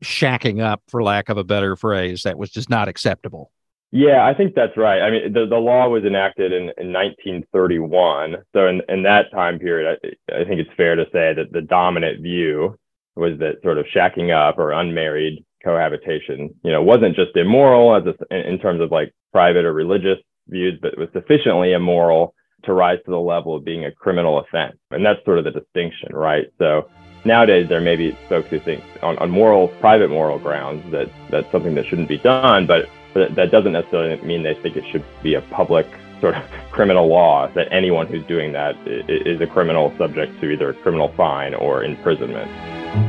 shacking 0.05 0.63
up, 0.63 0.83
for 0.89 1.03
lack 1.03 1.29
of 1.29 1.39
a 1.39 1.45
better 1.45 1.75
phrase, 1.75 2.23
that 2.23 2.39
was 2.39 2.51
just 2.51 2.71
not 2.71 2.89
acceptable. 2.89 3.51
Yeah, 3.91 4.27
I 4.27 4.35
think 4.35 4.55
that's 4.55 4.77
right. 4.77 5.01
I 5.01 5.11
mean, 5.11 5.33
the, 5.33 5.47
the 5.47 5.57
law 5.57 5.89
was 5.89 6.05
enacted 6.05 6.53
in, 6.53 6.65
in 6.77 6.93
1931. 6.93 8.37
So 8.53 8.69
in, 8.69 8.83
in 8.89 9.03
that 9.05 9.31
time 9.33 9.59
period, 9.59 9.99
I, 10.05 10.41
I 10.41 10.45
think 10.45 10.61
it's 10.61 10.71
fair 10.77 10.95
to 10.95 11.07
say 11.07 11.33
that 11.33 11.53
the 11.53 11.63
dominant 11.63 12.23
view 12.23 12.79
was 13.17 13.39
that 13.39 13.63
sort 13.63 13.79
of 13.79 13.87
shacking 13.87 14.31
up 14.31 14.59
or 14.59 14.73
unmarried 14.73 15.45
cohabitation, 15.63 16.55
you 16.63 16.73
know, 16.73 16.83
wasn't 16.83 17.17
just 17.17 17.37
immoral 17.37 17.97
as 17.97 18.03
a, 18.07 18.49
in 18.51 18.59
terms 18.59 18.81
of 18.81 18.91
like 18.91 19.13
private 19.33 19.65
or 19.65 19.73
religious 19.73 20.19
views, 20.49 20.79
but 20.81 20.97
was 20.99 21.09
sufficiently 21.13 21.73
immoral 21.73 22.35
to 22.65 22.73
rise 22.73 22.99
to 23.05 23.11
the 23.11 23.21
level 23.21 23.55
of 23.55 23.65
being 23.65 23.85
a 23.85 23.93
criminal 23.93 24.39
offense. 24.39 24.77
And 24.91 25.05
that's 25.05 25.25
sort 25.25 25.39
of 25.39 25.45
the 25.45 25.51
distinction, 25.51 26.15
right? 26.15 26.47
So 26.59 26.89
nowadays 27.25 27.69
there 27.69 27.81
may 27.81 27.97
be 27.97 28.17
folks 28.29 28.49
who 28.49 28.59
think 28.59 28.83
on, 29.03 29.19
on 29.19 29.31
moral, 29.31 29.69
private 29.81 30.11
moral 30.11 30.39
grounds 30.39 30.91
that 30.93 31.11
that's 31.31 31.51
something 31.53 31.75
that 31.77 31.87
shouldn't 31.87 32.09
be 32.09 32.19
done, 32.19 32.67
but, 32.67 32.89
but 33.15 33.35
that 33.35 33.51
doesn't 33.51 33.73
necessarily 33.73 34.21
mean 34.23 34.43
they 34.43 34.55
think 34.55 34.77
it 34.77 34.85
should 34.91 35.05
be 35.23 35.35
a 35.35 35.43
public 35.43 35.87
sort 36.21 36.35
of 36.35 36.43
criminal 36.73 37.07
law 37.07 37.49
that 37.55 37.69
anyone 37.73 38.07
who's 38.07 38.25
doing 38.27 38.53
that 38.53 38.77
is 38.87 39.41
a 39.41 39.47
criminal 39.47 39.95
subject 39.99 40.41
to 40.41 40.51
either 40.51 40.71
a 40.71 40.75
criminal 40.75 41.13
fine 41.17 41.55
or 41.55 41.85
imprisonment. 41.85 43.08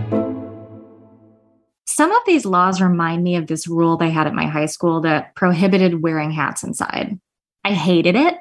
Some 2.00 2.13
of 2.13 2.22
these 2.25 2.46
laws 2.46 2.79
remind 2.79 3.25
me 3.25 3.36
of 3.36 3.48
this 3.48 3.68
rule 3.68 3.98
they 3.98 4.10
had 4.10 4.25
at 4.25 4.34
my 4.34 4.46
high 4.46 4.68
school 4.68 5.01
that 5.01 5.36
prohibited 5.36 6.01
wearing 6.01 6.32
hats 6.32 6.63
inside. 6.63 7.20
I 7.65 7.74
hated 7.74 8.15
it. 8.15 8.36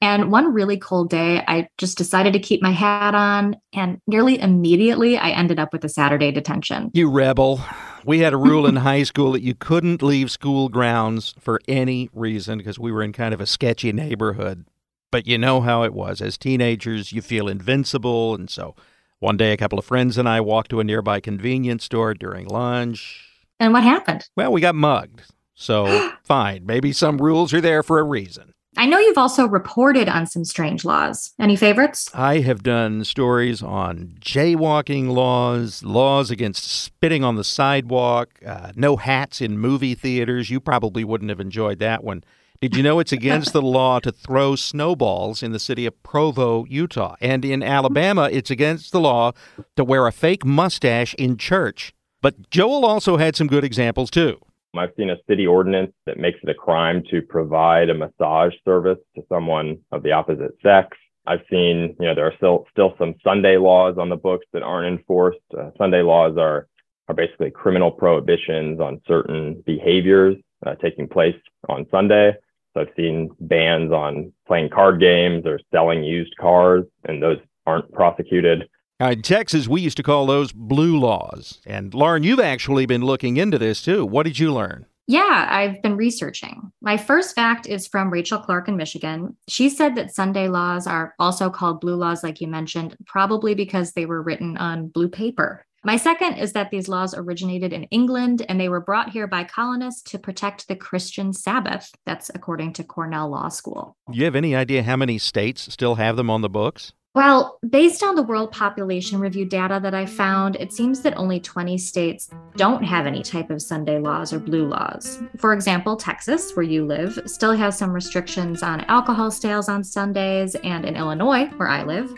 And 0.00 0.32
one 0.32 0.54
really 0.54 0.78
cold 0.78 1.10
day, 1.10 1.44
I 1.46 1.68
just 1.76 1.98
decided 1.98 2.32
to 2.32 2.38
keep 2.38 2.62
my 2.62 2.70
hat 2.70 3.14
on, 3.14 3.56
and 3.74 3.98
nearly 4.06 4.40
immediately, 4.40 5.18
I 5.18 5.28
ended 5.28 5.60
up 5.60 5.74
with 5.74 5.84
a 5.84 5.90
Saturday 5.90 6.32
detention. 6.32 6.90
You 6.94 7.10
rebel. 7.10 7.60
We 8.06 8.20
had 8.20 8.32
a 8.32 8.38
rule 8.38 8.64
in 8.64 8.76
high 8.88 9.02
school 9.02 9.32
that 9.32 9.42
you 9.42 9.54
couldn't 9.54 10.02
leave 10.02 10.30
school 10.30 10.70
grounds 10.70 11.34
for 11.38 11.60
any 11.68 12.08
reason 12.14 12.56
because 12.56 12.78
we 12.78 12.92
were 12.92 13.02
in 13.02 13.12
kind 13.12 13.34
of 13.34 13.42
a 13.42 13.46
sketchy 13.46 13.92
neighborhood. 13.92 14.64
But 15.10 15.26
you 15.26 15.36
know 15.36 15.60
how 15.60 15.82
it 15.82 15.92
was. 15.92 16.22
As 16.22 16.38
teenagers, 16.38 17.12
you 17.12 17.20
feel 17.20 17.46
invincible. 17.46 18.34
And 18.34 18.48
so 18.48 18.74
one 19.22 19.36
day, 19.36 19.52
a 19.52 19.56
couple 19.56 19.78
of 19.78 19.84
friends 19.84 20.18
and 20.18 20.28
I 20.28 20.40
walked 20.40 20.70
to 20.70 20.80
a 20.80 20.84
nearby 20.84 21.20
convenience 21.20 21.84
store 21.84 22.12
during 22.12 22.48
lunch. 22.48 23.28
And 23.60 23.72
what 23.72 23.84
happened? 23.84 24.28
Well, 24.36 24.52
we 24.52 24.60
got 24.60 24.74
mugged. 24.74 25.22
So, 25.54 26.10
fine. 26.24 26.66
Maybe 26.66 26.92
some 26.92 27.18
rules 27.18 27.54
are 27.54 27.60
there 27.60 27.84
for 27.84 28.00
a 28.00 28.02
reason. 28.02 28.52
I 28.76 28.86
know 28.86 28.98
you've 28.98 29.18
also 29.18 29.46
reported 29.46 30.08
on 30.08 30.26
some 30.26 30.44
strange 30.44 30.84
laws. 30.84 31.32
Any 31.38 31.56
favorites? 31.56 32.10
I 32.14 32.40
have 32.40 32.62
done 32.62 33.04
stories 33.04 33.62
on 33.62 34.14
jaywalking 34.18 35.10
laws, 35.10 35.84
laws 35.84 36.30
against 36.30 36.64
spitting 36.64 37.22
on 37.22 37.36
the 37.36 37.44
sidewalk, 37.44 38.30
uh, 38.44 38.72
no 38.74 38.96
hats 38.96 39.40
in 39.40 39.58
movie 39.58 39.94
theaters. 39.94 40.50
You 40.50 40.58
probably 40.58 41.04
wouldn't 41.04 41.30
have 41.30 41.40
enjoyed 41.40 41.78
that 41.80 42.02
one. 42.02 42.24
Did 42.62 42.76
you 42.76 42.84
know 42.84 43.00
it's 43.00 43.10
against 43.10 43.52
the 43.52 43.60
law 43.60 43.98
to 43.98 44.12
throw 44.12 44.54
snowballs 44.54 45.42
in 45.42 45.50
the 45.50 45.58
city 45.58 45.84
of 45.84 46.00
Provo, 46.04 46.64
Utah? 46.66 47.16
And 47.20 47.44
in 47.44 47.60
Alabama, 47.60 48.28
it's 48.30 48.52
against 48.52 48.92
the 48.92 49.00
law 49.00 49.32
to 49.74 49.82
wear 49.82 50.06
a 50.06 50.12
fake 50.12 50.44
mustache 50.44 51.12
in 51.14 51.38
church. 51.38 51.92
But 52.20 52.50
Joel 52.50 52.86
also 52.86 53.16
had 53.16 53.34
some 53.34 53.48
good 53.48 53.64
examples 53.64 54.12
too. 54.12 54.38
I've 54.78 54.92
seen 54.96 55.10
a 55.10 55.16
city 55.28 55.44
ordinance 55.44 55.90
that 56.06 56.18
makes 56.18 56.38
it 56.40 56.50
a 56.50 56.54
crime 56.54 57.02
to 57.10 57.20
provide 57.20 57.90
a 57.90 57.94
massage 57.94 58.52
service 58.64 58.98
to 59.16 59.22
someone 59.28 59.78
of 59.90 60.04
the 60.04 60.12
opposite 60.12 60.52
sex. 60.62 60.96
I've 61.26 61.42
seen, 61.50 61.96
you 61.98 62.06
know, 62.06 62.14
there 62.14 62.28
are 62.28 62.36
still 62.36 62.66
still 62.70 62.94
some 62.96 63.16
Sunday 63.24 63.56
laws 63.56 63.96
on 63.98 64.08
the 64.08 64.14
books 64.14 64.46
that 64.52 64.62
aren't 64.62 65.00
enforced. 65.00 65.40
Uh, 65.52 65.70
Sunday 65.78 66.02
laws 66.02 66.36
are 66.38 66.68
are 67.08 67.14
basically 67.16 67.50
criminal 67.50 67.90
prohibitions 67.90 68.78
on 68.78 69.00
certain 69.08 69.64
behaviors 69.66 70.36
uh, 70.64 70.76
taking 70.76 71.08
place 71.08 71.34
on 71.68 71.86
Sunday. 71.90 72.34
So 72.74 72.80
I've 72.80 72.92
seen 72.96 73.30
bans 73.40 73.92
on 73.92 74.32
playing 74.46 74.70
card 74.70 75.00
games 75.00 75.44
or 75.44 75.60
selling 75.70 76.04
used 76.04 76.34
cars, 76.38 76.84
and 77.04 77.22
those 77.22 77.38
aren't 77.66 77.90
prosecuted. 77.92 78.68
Uh, 79.00 79.10
in 79.10 79.22
Texas, 79.22 79.68
we 79.68 79.80
used 79.80 79.96
to 79.96 80.02
call 80.02 80.26
those 80.26 80.52
blue 80.52 80.98
laws. 80.98 81.60
And 81.66 81.92
Lauren, 81.92 82.22
you've 82.22 82.40
actually 82.40 82.86
been 82.86 83.02
looking 83.02 83.36
into 83.36 83.58
this 83.58 83.82
too. 83.82 84.06
What 84.06 84.24
did 84.24 84.38
you 84.38 84.52
learn? 84.52 84.86
Yeah, 85.08 85.48
I've 85.50 85.82
been 85.82 85.96
researching. 85.96 86.70
My 86.80 86.96
first 86.96 87.34
fact 87.34 87.66
is 87.66 87.88
from 87.88 88.10
Rachel 88.10 88.38
Clark 88.38 88.68
in 88.68 88.76
Michigan. 88.76 89.36
She 89.48 89.68
said 89.68 89.96
that 89.96 90.14
Sunday 90.14 90.48
laws 90.48 90.86
are 90.86 91.14
also 91.18 91.50
called 91.50 91.80
blue 91.80 91.96
laws, 91.96 92.22
like 92.22 92.40
you 92.40 92.46
mentioned, 92.46 92.96
probably 93.06 93.54
because 93.54 93.92
they 93.92 94.06
were 94.06 94.22
written 94.22 94.56
on 94.56 94.88
blue 94.88 95.08
paper. 95.08 95.66
My 95.84 95.96
second 95.96 96.34
is 96.34 96.52
that 96.52 96.70
these 96.70 96.86
laws 96.86 97.12
originated 97.12 97.72
in 97.72 97.84
England 97.84 98.46
and 98.48 98.60
they 98.60 98.68
were 98.68 98.80
brought 98.80 99.10
here 99.10 99.26
by 99.26 99.42
colonists 99.42 100.02
to 100.12 100.18
protect 100.18 100.68
the 100.68 100.76
Christian 100.76 101.32
Sabbath. 101.32 101.90
That's 102.06 102.30
according 102.32 102.74
to 102.74 102.84
Cornell 102.84 103.30
Law 103.30 103.48
School. 103.48 103.96
Do 104.10 104.16
you 104.16 104.24
have 104.24 104.36
any 104.36 104.54
idea 104.54 104.84
how 104.84 104.96
many 104.96 105.18
states 105.18 105.72
still 105.72 105.96
have 105.96 106.16
them 106.16 106.30
on 106.30 106.40
the 106.40 106.48
books? 106.48 106.92
Well, 107.14 107.58
based 107.68 108.02
on 108.02 108.14
the 108.14 108.22
World 108.22 108.52
Population 108.52 109.20
Review 109.20 109.44
data 109.44 109.78
that 109.82 109.92
I 109.92 110.06
found, 110.06 110.56
it 110.56 110.72
seems 110.72 111.02
that 111.02 111.14
only 111.18 111.40
20 111.40 111.76
states 111.76 112.30
don't 112.56 112.82
have 112.82 113.06
any 113.06 113.22
type 113.22 113.50
of 113.50 113.60
Sunday 113.60 113.98
laws 113.98 114.32
or 114.32 114.38
blue 114.38 114.66
laws. 114.66 115.22
For 115.36 115.52
example, 115.52 115.94
Texas, 115.96 116.52
where 116.56 116.62
you 116.62 116.86
live, 116.86 117.18
still 117.26 117.52
has 117.52 117.76
some 117.76 117.92
restrictions 117.92 118.62
on 118.62 118.80
alcohol 118.86 119.30
sales 119.30 119.68
on 119.68 119.84
Sundays, 119.84 120.54
and 120.64 120.86
in 120.86 120.96
Illinois, 120.96 121.48
where 121.58 121.68
I 121.68 121.82
live, 121.82 122.10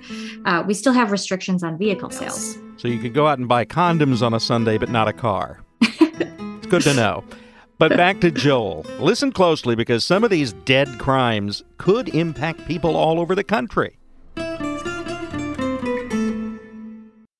uh, 0.44 0.62
we 0.64 0.74
still 0.74 0.92
have 0.92 1.10
restrictions 1.10 1.64
on 1.64 1.76
vehicle 1.76 2.10
sales. 2.10 2.56
So 2.76 2.86
you 2.86 3.00
could 3.00 3.14
go 3.14 3.26
out 3.26 3.40
and 3.40 3.48
buy 3.48 3.64
condoms 3.64 4.22
on 4.22 4.32
a 4.32 4.38
Sunday, 4.38 4.78
but 4.78 4.90
not 4.90 5.08
a 5.08 5.12
car. 5.12 5.60
it's 5.80 6.66
good 6.68 6.82
to 6.82 6.94
know. 6.94 7.24
But 7.78 7.96
back 7.96 8.20
to 8.20 8.30
Joel. 8.30 8.86
Listen 9.00 9.32
closely 9.32 9.74
because 9.74 10.04
some 10.04 10.22
of 10.22 10.30
these 10.30 10.52
dead 10.52 11.00
crimes 11.00 11.64
could 11.78 12.10
impact 12.10 12.64
people 12.68 12.94
all 12.96 13.18
over 13.18 13.34
the 13.34 13.42
country. 13.42 13.98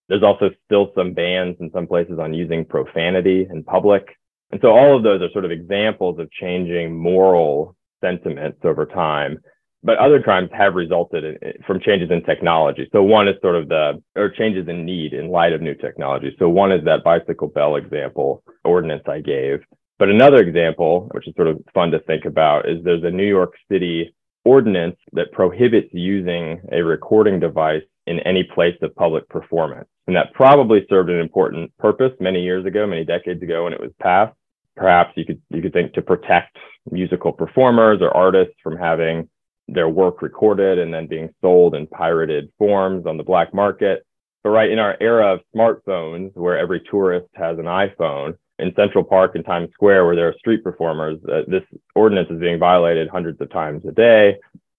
There's 0.09 0.23
also 0.23 0.51
still 0.65 0.93
some 0.95 1.13
bans 1.15 1.57
in 1.61 1.71
some 1.73 1.87
places 1.87 2.19
on 2.19 2.35
using 2.35 2.65
profanity 2.65 3.47
in 3.51 3.65
public. 3.65 4.05
And 4.51 4.61
so 4.61 4.69
all 4.69 4.97
of 4.97 5.03
those 5.03 5.23
are 5.23 5.31
sort 5.31 5.45
of 5.45 5.51
examples 5.51 6.19
of 6.19 6.31
changing 6.31 6.97
moral 6.97 7.75
sentiments 8.03 8.59
over 8.65 8.87
time. 8.87 9.39
But 9.83 9.99
other 9.99 10.23
crimes 10.23 10.51
have 10.53 10.75
resulted 10.75 11.25
in, 11.25 11.39
eh, 11.43 11.53
from 11.67 11.81
changes 11.81 12.11
in 12.11 12.23
technology. 12.23 12.89
So 12.93 13.03
one 13.03 13.29
is 13.29 13.35
sort 13.43 13.57
of 13.57 13.69
the, 13.69 14.03
or 14.17 14.31
changes 14.31 14.67
in 14.69 14.85
need 14.85 15.13
in 15.13 15.29
light 15.29 15.53
of 15.53 15.61
new 15.61 15.75
technology. 15.75 16.35
So 16.39 16.49
one 16.49 16.73
is 16.73 16.85
that 16.85 17.05
bicycle 17.05 17.49
bell 17.49 17.77
example 17.77 18.43
ordinance 18.65 19.03
I 19.07 19.21
gave. 19.21 19.61
But 19.99 20.09
another 20.09 20.39
example, 20.39 21.09
which 21.13 21.29
is 21.29 21.35
sort 21.37 21.49
of 21.49 21.61
fun 21.73 21.91
to 21.93 21.99
think 22.01 22.25
about, 22.25 22.69
is 22.69 22.83
there's 22.83 23.05
a 23.05 23.11
New 23.11 23.27
York 23.27 23.53
City 23.71 24.15
ordinance 24.45 24.97
that 25.13 25.33
prohibits 25.33 25.89
using 25.93 26.61
a 26.73 26.83
recording 26.83 27.39
device 27.39 27.83
in 28.07 28.21
any 28.21 28.45
place 28.45 28.77
of 28.83 28.95
public 28.95 29.29
performance. 29.29 29.89
And 30.07 30.17
that 30.17 30.35
probably 30.35 30.87
served 30.89 31.11
an 31.11 31.21
important 31.21 31.77
purpose 31.79 32.13
many 32.21 32.43
years 32.43 32.67
ago, 32.67 32.87
many 32.87 33.05
decades 33.05 33.43
ago 33.43 33.65
when 33.65 33.73
it 33.73 33.81
was 33.81 33.93
passed. 34.01 34.35
Perhaps 34.77 35.13
you 35.17 35.25
could 35.25 35.41
you 35.51 35.63
could 35.63 35.73
think 35.73 35.93
to 35.95 36.03
protect 36.03 36.57
musical 36.91 37.33
performers 37.33 38.01
or 38.03 38.15
artists 38.15 38.55
from 38.63 38.77
having 38.77 39.29
their 39.69 39.89
work 39.89 40.21
recorded 40.21 40.79
and 40.79 40.93
then 40.93 41.07
being 41.07 41.33
sold 41.41 41.75
in 41.75 41.87
pirated 41.87 42.51
forms 42.59 43.07
on 43.07 43.17
the 43.17 43.23
black 43.23 43.55
market. 43.55 44.05
But 44.43 44.51
right 44.51 44.71
in 44.71 44.79
our 44.79 44.97
era 45.01 45.35
of 45.35 45.41
smartphones, 45.57 46.37
where 46.37 46.59
every 46.59 46.81
tourist 46.91 47.29
has 47.35 47.59
an 47.59 47.65
iPhone, 47.65 48.37
in 48.59 48.73
Central 48.77 49.03
Park 49.03 49.35
and 49.35 49.45
Times 49.45 49.71
Square, 49.73 50.07
where 50.07 50.17
there 50.17 50.29
are 50.29 50.35
street 50.39 50.63
performers, 50.63 51.19
uh, 51.25 51.43
this 51.49 51.63
ordinance 51.95 52.31
is 52.31 52.39
being 52.39 52.59
violated 52.59 53.09
hundreds 53.09 53.41
of 53.41 53.51
times 53.51 53.85
a 53.87 53.93
day. 53.93 54.37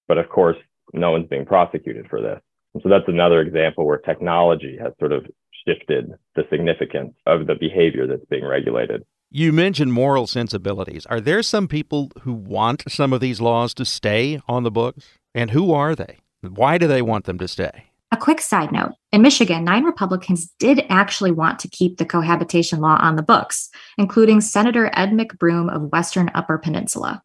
But 0.07 0.17
of 0.17 0.29
course, 0.29 0.57
no 0.93 1.11
one's 1.11 1.27
being 1.27 1.45
prosecuted 1.45 2.07
for 2.09 2.21
this. 2.21 2.39
And 2.75 2.83
so 2.83 2.89
that's 2.89 3.07
another 3.07 3.39
example 3.39 3.85
where 3.85 3.97
technology 3.97 4.77
has 4.81 4.91
sort 4.99 5.13
of 5.13 5.25
shifted 5.65 6.11
the 6.35 6.43
significance 6.49 7.13
of 7.25 7.47
the 7.47 7.55
behavior 7.55 8.05
that's 8.05 8.25
being 8.25 8.45
regulated. 8.45 9.03
You 9.31 9.53
mentioned 9.53 9.93
moral 9.93 10.27
sensibilities. 10.27 11.05
Are 11.05 11.21
there 11.21 11.41
some 11.41 11.69
people 11.69 12.11
who 12.21 12.33
want 12.33 12.83
some 12.89 13.13
of 13.13 13.21
these 13.21 13.39
laws 13.39 13.73
to 13.75 13.85
stay 13.85 14.41
on 14.49 14.63
the 14.63 14.71
books? 14.71 15.05
And 15.33 15.51
who 15.51 15.71
are 15.71 15.95
they? 15.95 16.17
Why 16.41 16.77
do 16.77 16.85
they 16.85 17.01
want 17.01 17.23
them 17.23 17.37
to 17.39 17.47
stay? 17.47 17.85
A 18.11 18.17
quick 18.17 18.41
side 18.41 18.73
note 18.73 18.91
in 19.13 19.21
Michigan, 19.21 19.63
nine 19.63 19.85
Republicans 19.85 20.51
did 20.59 20.85
actually 20.89 21.31
want 21.31 21.59
to 21.59 21.69
keep 21.69 21.97
the 21.97 22.05
cohabitation 22.05 22.81
law 22.81 22.97
on 23.01 23.15
the 23.15 23.23
books, 23.23 23.69
including 23.97 24.41
Senator 24.41 24.91
Ed 24.93 25.11
McBroom 25.11 25.73
of 25.73 25.93
Western 25.93 26.29
Upper 26.35 26.57
Peninsula. 26.57 27.23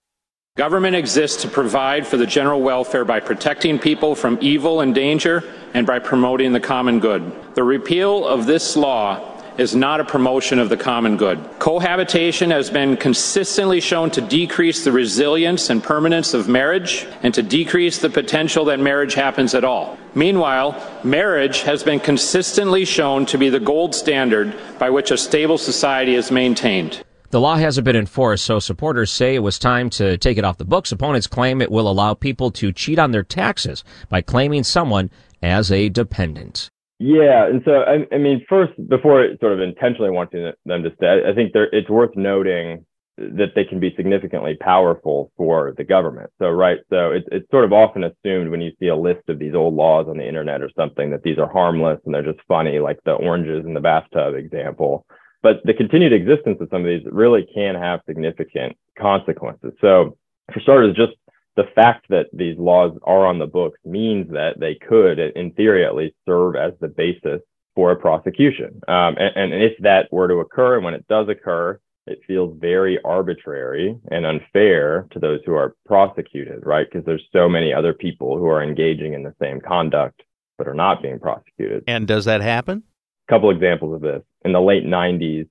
Government 0.61 0.95
exists 0.95 1.41
to 1.41 1.49
provide 1.49 2.07
for 2.07 2.19
the 2.19 2.27
general 2.27 2.61
welfare 2.61 3.07
by 3.07 3.19
protecting 3.19 3.79
people 3.79 4.15
from 4.15 4.37
evil 4.43 4.83
and 4.83 4.95
danger 4.95 5.43
and 5.73 5.87
by 5.87 5.99
promoting 5.99 6.53
the 6.53 6.61
common 6.61 7.01
good. 7.01 7.33
The 7.55 7.65
repeal 7.65 8.29
of 8.29 8.45
this 8.45 8.77
law 8.77 9.41
is 9.57 9.75
not 9.75 10.01
a 10.01 10.05
promotion 10.05 10.59
of 10.59 10.69
the 10.69 10.77
common 10.77 11.17
good. 11.17 11.39
Cohabitation 11.59 12.51
has 12.51 12.69
been 12.69 12.99
consistently 12.99 13.81
shown 13.81 14.11
to 14.11 14.21
decrease 14.21 14.85
the 14.85 14.93
resilience 14.93 15.71
and 15.71 15.83
permanence 15.83 16.35
of 16.35 16.47
marriage 16.47 17.07
and 17.23 17.33
to 17.33 17.43
decrease 17.43 17.97
the 17.97 18.11
potential 18.11 18.67
that 18.67 18.81
marriage 18.81 19.15
happens 19.15 19.55
at 19.55 19.65
all. 19.65 19.97
Meanwhile, 20.15 20.77
marriage 21.03 21.63
has 21.63 21.83
been 21.83 22.01
consistently 22.01 22.85
shown 22.85 23.25
to 23.25 23.39
be 23.39 23.49
the 23.49 23.61
gold 23.61 23.95
standard 23.95 24.55
by 24.79 24.91
which 24.91 25.11
a 25.11 25.17
stable 25.17 25.57
society 25.57 26.17
is 26.17 26.31
maintained. 26.31 27.03
The 27.31 27.41
law 27.41 27.55
hasn't 27.55 27.85
been 27.85 27.95
enforced, 27.95 28.45
so 28.45 28.59
supporters 28.59 29.11
say 29.11 29.37
it 29.37 29.41
was 29.41 29.57
time 29.57 29.89
to 29.91 30.19
take 30.19 30.37
it 30.37 30.45
off 30.45 30.59
the 30.59 30.65
books. 30.65 30.91
Opponents 30.91 31.29
claim 31.29 31.63
it 31.63 31.71
will 31.71 31.89
allow 31.89 32.13
people 32.13 32.51
to 32.53 32.73
cheat 32.73 32.99
on 32.99 33.13
their 33.13 33.23
taxes 33.23 33.85
by 34.09 34.21
claiming 34.21 34.65
someone 34.65 35.11
as 35.41 35.71
a 35.71 35.89
dependent. 35.89 36.69
Yeah, 36.99 37.47
and 37.47 37.63
so 37.65 37.83
I, 37.83 38.13
I 38.13 38.19
mean, 38.19 38.45
first, 38.49 38.73
before 38.89 39.25
sort 39.39 39.53
of 39.53 39.61
intentionally 39.61 40.11
wanting 40.11 40.51
them 40.67 40.83
to 40.83 40.91
stay, 40.97 41.23
I 41.25 41.33
think 41.33 41.53
it's 41.55 41.89
worth 41.89 42.17
noting 42.17 42.85
that 43.17 43.53
they 43.55 43.65
can 43.65 43.79
be 43.79 43.95
significantly 43.97 44.57
powerful 44.61 45.31
for 45.37 45.73
the 45.77 45.85
government. 45.85 46.31
So, 46.41 46.49
right, 46.49 46.79
so 46.91 47.13
it's 47.13 47.29
it's 47.31 47.51
sort 47.51 47.65
of 47.65 47.73
often 47.73 48.03
assumed 48.03 48.51
when 48.51 48.61
you 48.61 48.73
see 48.81 48.89
a 48.89 48.97
list 48.97 49.29
of 49.29 49.39
these 49.39 49.55
old 49.55 49.75
laws 49.75 50.07
on 50.09 50.19
the 50.19 50.27
internet 50.27 50.63
or 50.63 50.71
something 50.77 51.11
that 51.11 51.23
these 51.23 51.39
are 51.39 51.51
harmless 51.51 52.01
and 52.05 52.15
they're 52.15 52.25
just 52.25 52.45
funny, 52.49 52.81
like 52.81 52.99
the 53.05 53.13
oranges 53.13 53.65
in 53.65 53.75
the 53.75 53.81
bathtub 53.81 54.35
example. 54.35 55.07
But 55.43 55.61
the 55.65 55.75
continued 55.75 56.13
existence 56.13 56.59
of 56.61 56.69
some 56.71 56.83
of 56.83 56.87
these 56.87 57.07
really 57.11 57.47
can 57.55 57.75
have 57.75 58.01
significant 58.07 58.77
consequences. 58.99 59.73
So, 59.81 60.17
for 60.53 60.61
starters, 60.61 60.97
just 60.97 61.13
the 61.57 61.65
fact 61.75 62.07
that 62.11 62.27
these 62.33 62.59
laws 62.59 62.97
are 63.05 63.27
on 63.27 63.39
the 63.39 63.47
books 63.47 63.79
means 63.85 64.31
that 64.33 64.59
they 64.59 64.75
could, 64.75 65.19
in 65.19 65.53
theory 65.53 65.85
at 65.85 65.95
least, 65.95 66.15
serve 66.27 66.57
as 66.57 66.73
the 66.81 66.89
basis 66.89 67.41
for 67.75 67.93
a 67.93 67.97
prosecution. 67.97 68.81
Um, 68.89 69.17
and, 69.19 69.53
and 69.53 69.63
if 69.63 69.73
that 69.81 70.13
were 70.13 70.29
to 70.29 70.37
occur, 70.37 70.77
and 70.77 70.85
when 70.85 70.95
it 70.95 71.07
does 71.09 71.29
occur, 71.29 71.81
it 72.07 72.21
feels 72.27 72.57
very 72.59 72.99
arbitrary 73.05 73.97
and 74.11 74.27
unfair 74.27 75.07
to 75.13 75.19
those 75.19 75.41
who 75.47 75.55
are 75.55 75.77
prosecuted, 75.87 76.65
right? 76.67 76.87
Because 76.91 77.07
there's 77.07 77.25
so 77.33 77.49
many 77.49 77.73
other 77.73 77.93
people 77.93 78.37
who 78.37 78.47
are 78.47 78.63
engaging 78.63 79.15
in 79.15 79.23
the 79.23 79.35
same 79.41 79.61
conduct 79.61 80.23
but 80.59 80.69
are 80.69 80.75
not 80.75 81.03
being 81.03 81.19
prosecuted. 81.19 81.85
And 81.87 82.07
does 82.07 82.27
that 82.27 82.43
happen? 82.43 82.83
A 83.29 83.33
couple 83.33 83.51
examples 83.51 83.95
of 83.95 84.03
this. 84.03 84.23
In 84.45 84.53
the 84.53 84.61
late 84.61 84.85
90s, 84.85 85.49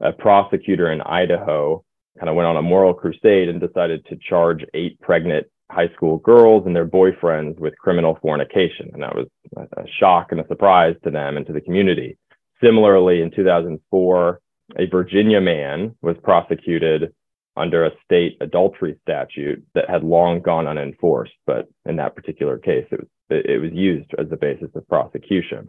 a 0.00 0.12
prosecutor 0.12 0.92
in 0.92 1.00
Idaho 1.02 1.84
kind 2.18 2.28
of 2.28 2.36
went 2.36 2.46
on 2.46 2.56
a 2.56 2.62
moral 2.62 2.94
crusade 2.94 3.48
and 3.48 3.60
decided 3.60 4.04
to 4.06 4.16
charge 4.16 4.64
eight 4.74 5.00
pregnant 5.00 5.46
high 5.70 5.88
school 5.94 6.18
girls 6.18 6.64
and 6.66 6.74
their 6.74 6.86
boyfriends 6.86 7.58
with 7.58 7.78
criminal 7.78 8.18
fornication. 8.22 8.90
And 8.92 9.02
that 9.02 9.14
was 9.14 9.26
a 9.56 9.84
shock 9.98 10.28
and 10.30 10.40
a 10.40 10.46
surprise 10.46 10.94
to 11.04 11.10
them 11.10 11.36
and 11.36 11.46
to 11.46 11.52
the 11.52 11.60
community. 11.60 12.16
Similarly, 12.62 13.22
in 13.22 13.30
2004, 13.30 14.40
a 14.78 14.86
Virginia 14.86 15.40
man 15.40 15.94
was 16.02 16.16
prosecuted 16.22 17.12
under 17.56 17.84
a 17.84 17.90
state 18.04 18.36
adultery 18.40 18.96
statute 19.02 19.64
that 19.74 19.90
had 19.90 20.04
long 20.04 20.40
gone 20.40 20.66
unenforced, 20.66 21.32
but 21.46 21.68
in 21.86 21.96
that 21.96 22.14
particular 22.14 22.56
case, 22.56 22.86
it 22.90 23.00
was 23.00 23.08
it 23.30 23.60
was 23.60 23.72
used 23.74 24.10
as 24.18 24.26
the 24.30 24.36
basis 24.36 24.70
of 24.74 24.88
prosecution. 24.88 25.68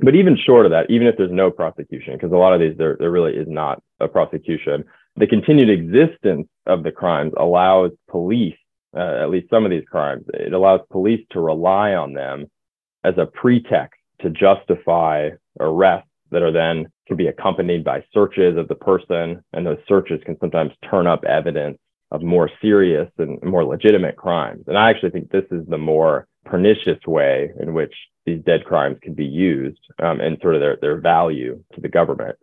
But 0.00 0.14
even 0.14 0.36
short 0.36 0.66
of 0.66 0.72
that, 0.72 0.90
even 0.90 1.06
if 1.06 1.16
there's 1.16 1.30
no 1.30 1.50
prosecution, 1.50 2.14
because 2.14 2.32
a 2.32 2.36
lot 2.36 2.52
of 2.52 2.60
these 2.60 2.76
there 2.76 2.96
there 2.98 3.10
really 3.10 3.34
is 3.34 3.46
not 3.48 3.82
a 4.00 4.08
prosecution, 4.08 4.84
the 5.16 5.26
continued 5.26 5.70
existence 5.70 6.48
of 6.66 6.82
the 6.82 6.90
crimes 6.90 7.32
allows 7.36 7.92
police 8.10 8.56
uh, 8.96 9.22
at 9.22 9.30
least 9.30 9.50
some 9.50 9.64
of 9.64 9.70
these 9.70 9.84
crimes. 9.90 10.24
It 10.34 10.52
allows 10.52 10.80
police 10.90 11.24
to 11.30 11.40
rely 11.40 11.94
on 11.94 12.12
them 12.12 12.46
as 13.02 13.14
a 13.18 13.26
pretext 13.26 14.00
to 14.20 14.30
justify 14.30 15.30
arrests 15.60 16.08
that 16.30 16.42
are 16.42 16.52
then 16.52 16.86
can 17.06 17.16
be 17.16 17.26
accompanied 17.26 17.84
by 17.84 18.02
searches 18.12 18.56
of 18.56 18.68
the 18.68 18.74
person, 18.74 19.42
and 19.52 19.66
those 19.66 19.78
searches 19.86 20.20
can 20.24 20.38
sometimes 20.38 20.72
turn 20.88 21.06
up 21.06 21.24
evidence 21.24 21.78
of 22.10 22.22
more 22.22 22.50
serious 22.62 23.10
and 23.18 23.42
more 23.42 23.64
legitimate 23.64 24.16
crimes. 24.16 24.64
And 24.66 24.78
I 24.78 24.90
actually 24.90 25.10
think 25.10 25.30
this 25.30 25.44
is 25.50 25.66
the 25.66 25.78
more 25.78 26.26
pernicious 26.44 26.98
way 27.06 27.50
in 27.60 27.74
which 27.74 27.94
these 28.26 28.40
dead 28.44 28.64
crimes 28.64 28.98
can 29.02 29.14
be 29.14 29.24
used 29.24 29.80
um, 30.02 30.20
and 30.20 30.38
sort 30.40 30.54
of 30.54 30.60
their, 30.60 30.76
their 30.80 31.00
value 31.00 31.62
to 31.74 31.80
the 31.80 31.88
government. 31.88 32.36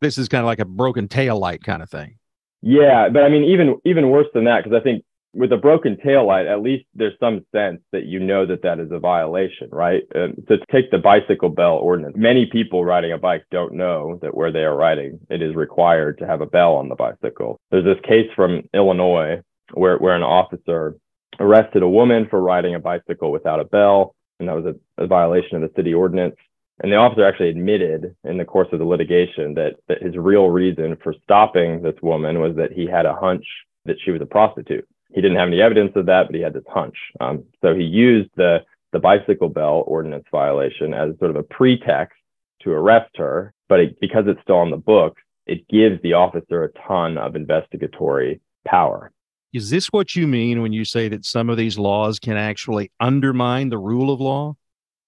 This 0.00 0.18
is 0.18 0.28
kind 0.28 0.40
of 0.40 0.46
like 0.46 0.60
a 0.60 0.64
broken 0.64 1.08
tail 1.08 1.38
light 1.38 1.62
kind 1.62 1.82
of 1.82 1.90
thing. 1.90 2.16
Yeah, 2.62 3.08
but 3.08 3.22
I 3.22 3.28
mean, 3.28 3.44
even 3.44 3.76
even 3.84 4.10
worse 4.10 4.26
than 4.34 4.44
that, 4.44 4.64
because 4.64 4.76
I 4.78 4.82
think 4.82 5.04
with 5.36 5.52
a 5.52 5.56
broken 5.56 5.98
tail 6.02 6.26
light, 6.26 6.46
at 6.46 6.62
least 6.62 6.86
there's 6.94 7.18
some 7.20 7.44
sense 7.54 7.80
that 7.92 8.06
you 8.06 8.18
know 8.18 8.46
that 8.46 8.62
that 8.62 8.80
is 8.80 8.90
a 8.90 8.98
violation, 8.98 9.68
right? 9.70 10.02
Um, 10.14 10.34
to 10.48 10.58
take 10.72 10.90
the 10.90 10.98
bicycle 10.98 11.50
bell 11.50 11.76
ordinance, 11.76 12.16
many 12.16 12.46
people 12.46 12.84
riding 12.84 13.12
a 13.12 13.18
bike 13.18 13.44
don't 13.50 13.74
know 13.74 14.18
that 14.22 14.34
where 14.34 14.50
they 14.50 14.64
are 14.64 14.74
riding, 14.74 15.20
it 15.28 15.42
is 15.42 15.54
required 15.54 16.18
to 16.18 16.26
have 16.26 16.40
a 16.40 16.46
bell 16.46 16.74
on 16.74 16.88
the 16.88 16.94
bicycle. 16.94 17.60
There's 17.70 17.84
this 17.84 18.00
case 18.02 18.30
from 18.34 18.62
Illinois 18.72 19.42
where, 19.74 19.98
where 19.98 20.16
an 20.16 20.22
officer 20.22 20.96
arrested 21.40 21.82
a 21.82 21.88
woman 21.88 22.26
for 22.28 22.40
riding 22.40 22.74
a 22.74 22.80
bicycle 22.80 23.32
without 23.32 23.60
a 23.60 23.64
bell, 23.64 24.14
and 24.38 24.48
that 24.48 24.56
was 24.56 24.66
a, 24.66 25.02
a 25.02 25.06
violation 25.06 25.56
of 25.56 25.62
the 25.62 25.74
city 25.76 25.94
ordinance. 25.94 26.36
And 26.82 26.92
the 26.92 26.96
officer 26.96 27.24
actually 27.24 27.48
admitted 27.48 28.14
in 28.24 28.36
the 28.36 28.44
course 28.44 28.68
of 28.72 28.78
the 28.78 28.84
litigation 28.84 29.54
that, 29.54 29.76
that 29.88 30.02
his 30.02 30.16
real 30.16 30.50
reason 30.50 30.96
for 31.02 31.14
stopping 31.22 31.82
this 31.82 31.94
woman 32.02 32.40
was 32.40 32.54
that 32.56 32.72
he 32.72 32.86
had 32.86 33.06
a 33.06 33.14
hunch 33.14 33.44
that 33.86 33.96
she 34.04 34.10
was 34.10 34.20
a 34.20 34.26
prostitute. 34.26 34.86
He 35.14 35.22
didn't 35.22 35.38
have 35.38 35.48
any 35.48 35.62
evidence 35.62 35.92
of 35.96 36.06
that, 36.06 36.26
but 36.26 36.34
he 36.34 36.42
had 36.42 36.52
this 36.52 36.64
hunch. 36.68 36.96
Um, 37.20 37.44
so 37.62 37.74
he 37.74 37.84
used 37.84 38.30
the, 38.36 38.58
the 38.92 38.98
bicycle 38.98 39.48
bell 39.48 39.84
ordinance 39.86 40.26
violation 40.30 40.92
as 40.92 41.18
sort 41.18 41.30
of 41.30 41.36
a 41.36 41.42
pretext 41.42 42.18
to 42.62 42.72
arrest 42.72 43.16
her. 43.16 43.54
But 43.68 43.80
it, 43.80 44.00
because 44.00 44.24
it's 44.26 44.42
still 44.42 44.56
on 44.56 44.70
the 44.70 44.76
books, 44.76 45.22
it 45.46 45.66
gives 45.68 46.02
the 46.02 46.12
officer 46.12 46.64
a 46.64 46.72
ton 46.86 47.16
of 47.16 47.36
investigatory 47.36 48.40
power. 48.66 49.12
Is 49.56 49.70
this 49.70 49.86
what 49.86 50.14
you 50.14 50.26
mean 50.26 50.60
when 50.60 50.74
you 50.74 50.84
say 50.84 51.08
that 51.08 51.24
some 51.24 51.48
of 51.48 51.56
these 51.56 51.78
laws 51.78 52.18
can 52.18 52.36
actually 52.36 52.92
undermine 53.00 53.70
the 53.70 53.78
rule 53.78 54.12
of 54.12 54.20
law? 54.20 54.54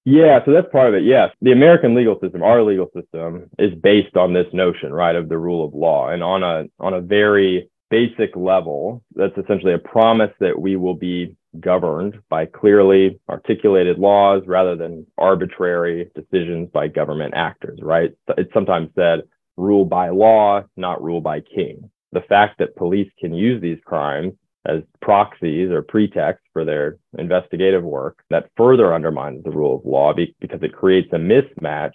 Yeah, 0.07 0.43
so 0.43 0.53
that's 0.53 0.73
part 0.73 0.89
of 0.89 0.95
it. 0.95 1.03
Yes. 1.03 1.33
The 1.43 1.53
American 1.53 1.95
legal 1.95 2.19
system, 2.19 2.43
our 2.43 2.63
legal 2.63 2.89
system 2.97 3.51
is 3.59 3.75
based 3.75 4.17
on 4.17 4.33
this 4.33 4.47
notion, 4.55 4.91
right, 4.91 5.15
of 5.15 5.29
the 5.29 5.37
rule 5.37 5.63
of 5.67 5.75
law. 5.75 6.09
And 6.09 6.23
on 6.23 6.43
a 6.43 6.65
on 6.81 6.95
a 6.95 7.03
very 7.03 7.69
basic 7.91 8.35
level, 8.37 9.05
that's 9.15 9.37
essentially 9.37 9.75
a 9.75 9.79
promise 9.79 10.33
that 10.41 10.59
we 10.59 10.77
will 10.77 10.95
be 10.95 11.37
governed 11.61 12.15
by 12.31 12.47
clearly 12.47 13.21
articulated 13.29 13.99
laws 13.99 14.45
rather 14.47 14.77
than 14.77 15.07
arbitrary 15.19 16.11
decisions 16.15 16.71
by 16.73 16.89
government 16.89 17.35
actors, 17.37 17.81
right? 17.83 18.13
It's 18.39 18.55
sometimes 18.55 18.89
said 18.95 19.25
rule 19.59 19.85
by 19.85 20.09
law, 20.09 20.63
not 20.75 21.03
rule 21.03 21.21
by 21.21 21.41
king. 21.41 21.91
The 22.13 22.23
fact 22.23 22.59
that 22.59 22.77
police 22.77 23.11
can 23.19 23.35
use 23.35 23.61
these 23.61 23.79
crimes 23.85 24.35
as 24.67 24.83
proxies 25.01 25.71
or 25.71 25.83
pretexts 25.83 26.47
for 26.53 26.65
their 26.65 26.99
investigative 27.19 27.85
work 27.85 28.19
that 28.31 28.51
further 28.57 28.95
undermines 28.95 29.43
the 29.45 29.51
rule 29.51 29.77
of 29.77 29.85
law 29.85 30.13
because 30.13 30.63
it 30.63 30.73
creates 30.75 31.09
a 31.13 31.17
mismatch 31.17 31.93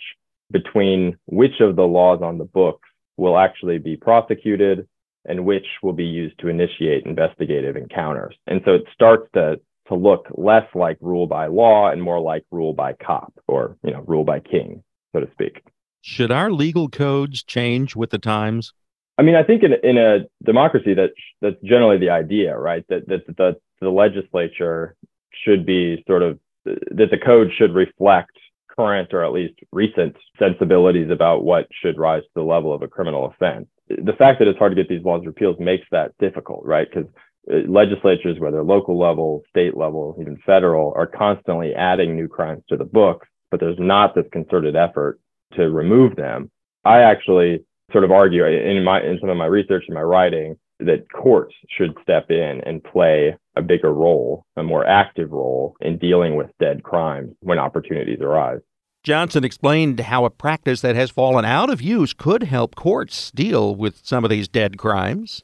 between 0.52 1.18
which 1.26 1.60
of 1.60 1.76
the 1.76 1.84
laws 1.84 2.22
on 2.22 2.38
the 2.38 2.46
books 2.46 2.88
will 3.18 3.38
actually 3.38 3.78
be 3.78 3.96
prosecuted 3.96 4.88
and 5.26 5.46
which 5.46 5.66
will 5.82 5.94
be 5.94 6.06
used 6.06 6.38
to 6.40 6.48
initiate 6.48 7.06
investigative 7.06 7.76
encounters. 7.76 8.36
And 8.48 8.62
so 8.66 8.74
it 8.74 8.84
starts 8.94 9.30
to 9.34 9.60
to 9.88 9.96
look 9.96 10.28
less 10.36 10.66
like 10.74 10.98
rule 11.02 11.28
by 11.28 11.48
law 11.48 11.90
and 11.90 12.02
more 12.02 12.20
like 12.20 12.46
rule 12.52 12.74
by 12.74 12.94
cop 12.94 13.34
or 13.48 13.78
you 13.84 13.92
know 13.92 14.04
rule 14.08 14.24
by 14.24 14.40
king, 14.40 14.84
so 15.14 15.20
to 15.20 15.30
speak. 15.34 15.62
Should 16.02 16.32
our 16.32 16.52
legal 16.52 16.90
codes 16.90 17.44
change 17.44 17.96
with 17.96 18.10
the 18.10 18.18
times? 18.18 18.74
I 19.18 19.22
mean, 19.22 19.36
I 19.36 19.44
think 19.44 19.64
in 19.64 19.74
in 19.84 19.98
a 19.98 20.20
democracy 20.44 20.94
that 20.96 21.12
that's 21.42 21.62
generally 21.64 21.98
the 21.98 22.10
idea, 22.10 22.58
right? 22.58 22.86
That 22.90 23.08
that 23.08 23.26
the 23.28 23.56
the 23.80 23.90
legislature 23.90 24.96
should 25.44 25.66
be 25.66 26.04
sort 26.08 26.24
of 26.24 26.40
that 26.66 27.10
the 27.12 27.18
code 27.18 27.52
should 27.58 27.74
reflect 27.74 28.32
current 28.76 29.14
or 29.14 29.24
at 29.24 29.34
least 29.34 29.54
recent 29.72 30.16
sensibilities 30.40 31.12
about 31.12 31.44
what 31.44 31.68
should 31.82 31.98
rise 31.98 32.24
to 32.24 32.30
the 32.36 32.42
level 32.42 32.74
of 32.74 32.82
a 32.82 32.88
criminal 32.88 33.26
offense 33.26 33.68
the 33.90 34.14
fact 34.14 34.40
that 34.40 34.48
it's 34.48 34.60
hard 34.60 34.72
to 34.72 34.82
get 34.82 34.90
these 34.90 35.04
laws 35.04 35.26
repealed 35.26 35.60
makes 35.60 35.88
that 35.92 36.12
difficult, 36.20 36.64
right? 36.66 36.88
Because 36.90 37.10
uh, 37.52 37.70
legislatures, 37.70 38.40
whether 38.40 38.64
local 38.64 38.98
level, 38.98 39.44
state 39.50 39.76
level, 39.76 40.18
even 40.20 40.38
federal, 40.46 40.94
are 40.96 41.08
constantly 41.08 41.74
adding 41.74 42.16
new 42.16 42.28
crimes 42.28 42.64
to 42.70 42.78
the 42.78 42.86
books, 42.86 43.28
but 43.52 43.60
there's 43.60 43.80
not 43.80 44.16
this 44.16 44.26
concerted 44.32 44.76
effort 44.76 45.20
to 45.54 45.70
remove 45.70 46.16
them. 46.16 46.50
I 46.86 47.02
actually 47.02 47.66
sort 47.94 48.04
of 48.04 48.12
argue 48.12 48.46
in 48.46 48.84
my 48.84 49.02
in 49.02 49.18
some 49.22 49.30
of 49.30 49.38
my 49.38 49.46
research 49.46 49.86
and 49.88 49.96
my 49.96 50.02
writing 50.02 50.58
that 50.80 51.06
courts 51.14 51.56
should 51.78 51.96
step 52.02 52.30
in 52.30 52.62
and 52.66 52.84
play 52.84 53.38
a 53.56 53.62
bigger 53.62 53.94
role, 53.94 54.46
a 54.58 54.64
more 54.64 54.86
active 54.86 55.32
role 55.32 55.78
in 55.80 55.98
dealing 55.98 56.36
with 56.36 56.50
dead 56.60 56.84
crimes 56.84 57.34
when 57.40 57.60
opportunities 57.60 58.20
arise. 58.20 58.60
Johnson 59.04 59.44
explained 59.44 60.00
how 60.00 60.26
a 60.26 60.30
practice 60.30 60.82
that 60.82 60.96
has 60.96 61.12
fallen 61.12 61.46
out 61.46 61.70
of 61.70 61.82
use 61.82 62.14
could 62.14 62.44
help 62.44 62.76
courts 62.76 63.32
deal 63.32 63.76
with 63.76 64.00
some 64.04 64.24
of 64.24 64.30
these 64.30 64.48
dead 64.48 64.78
crimes. 64.78 65.44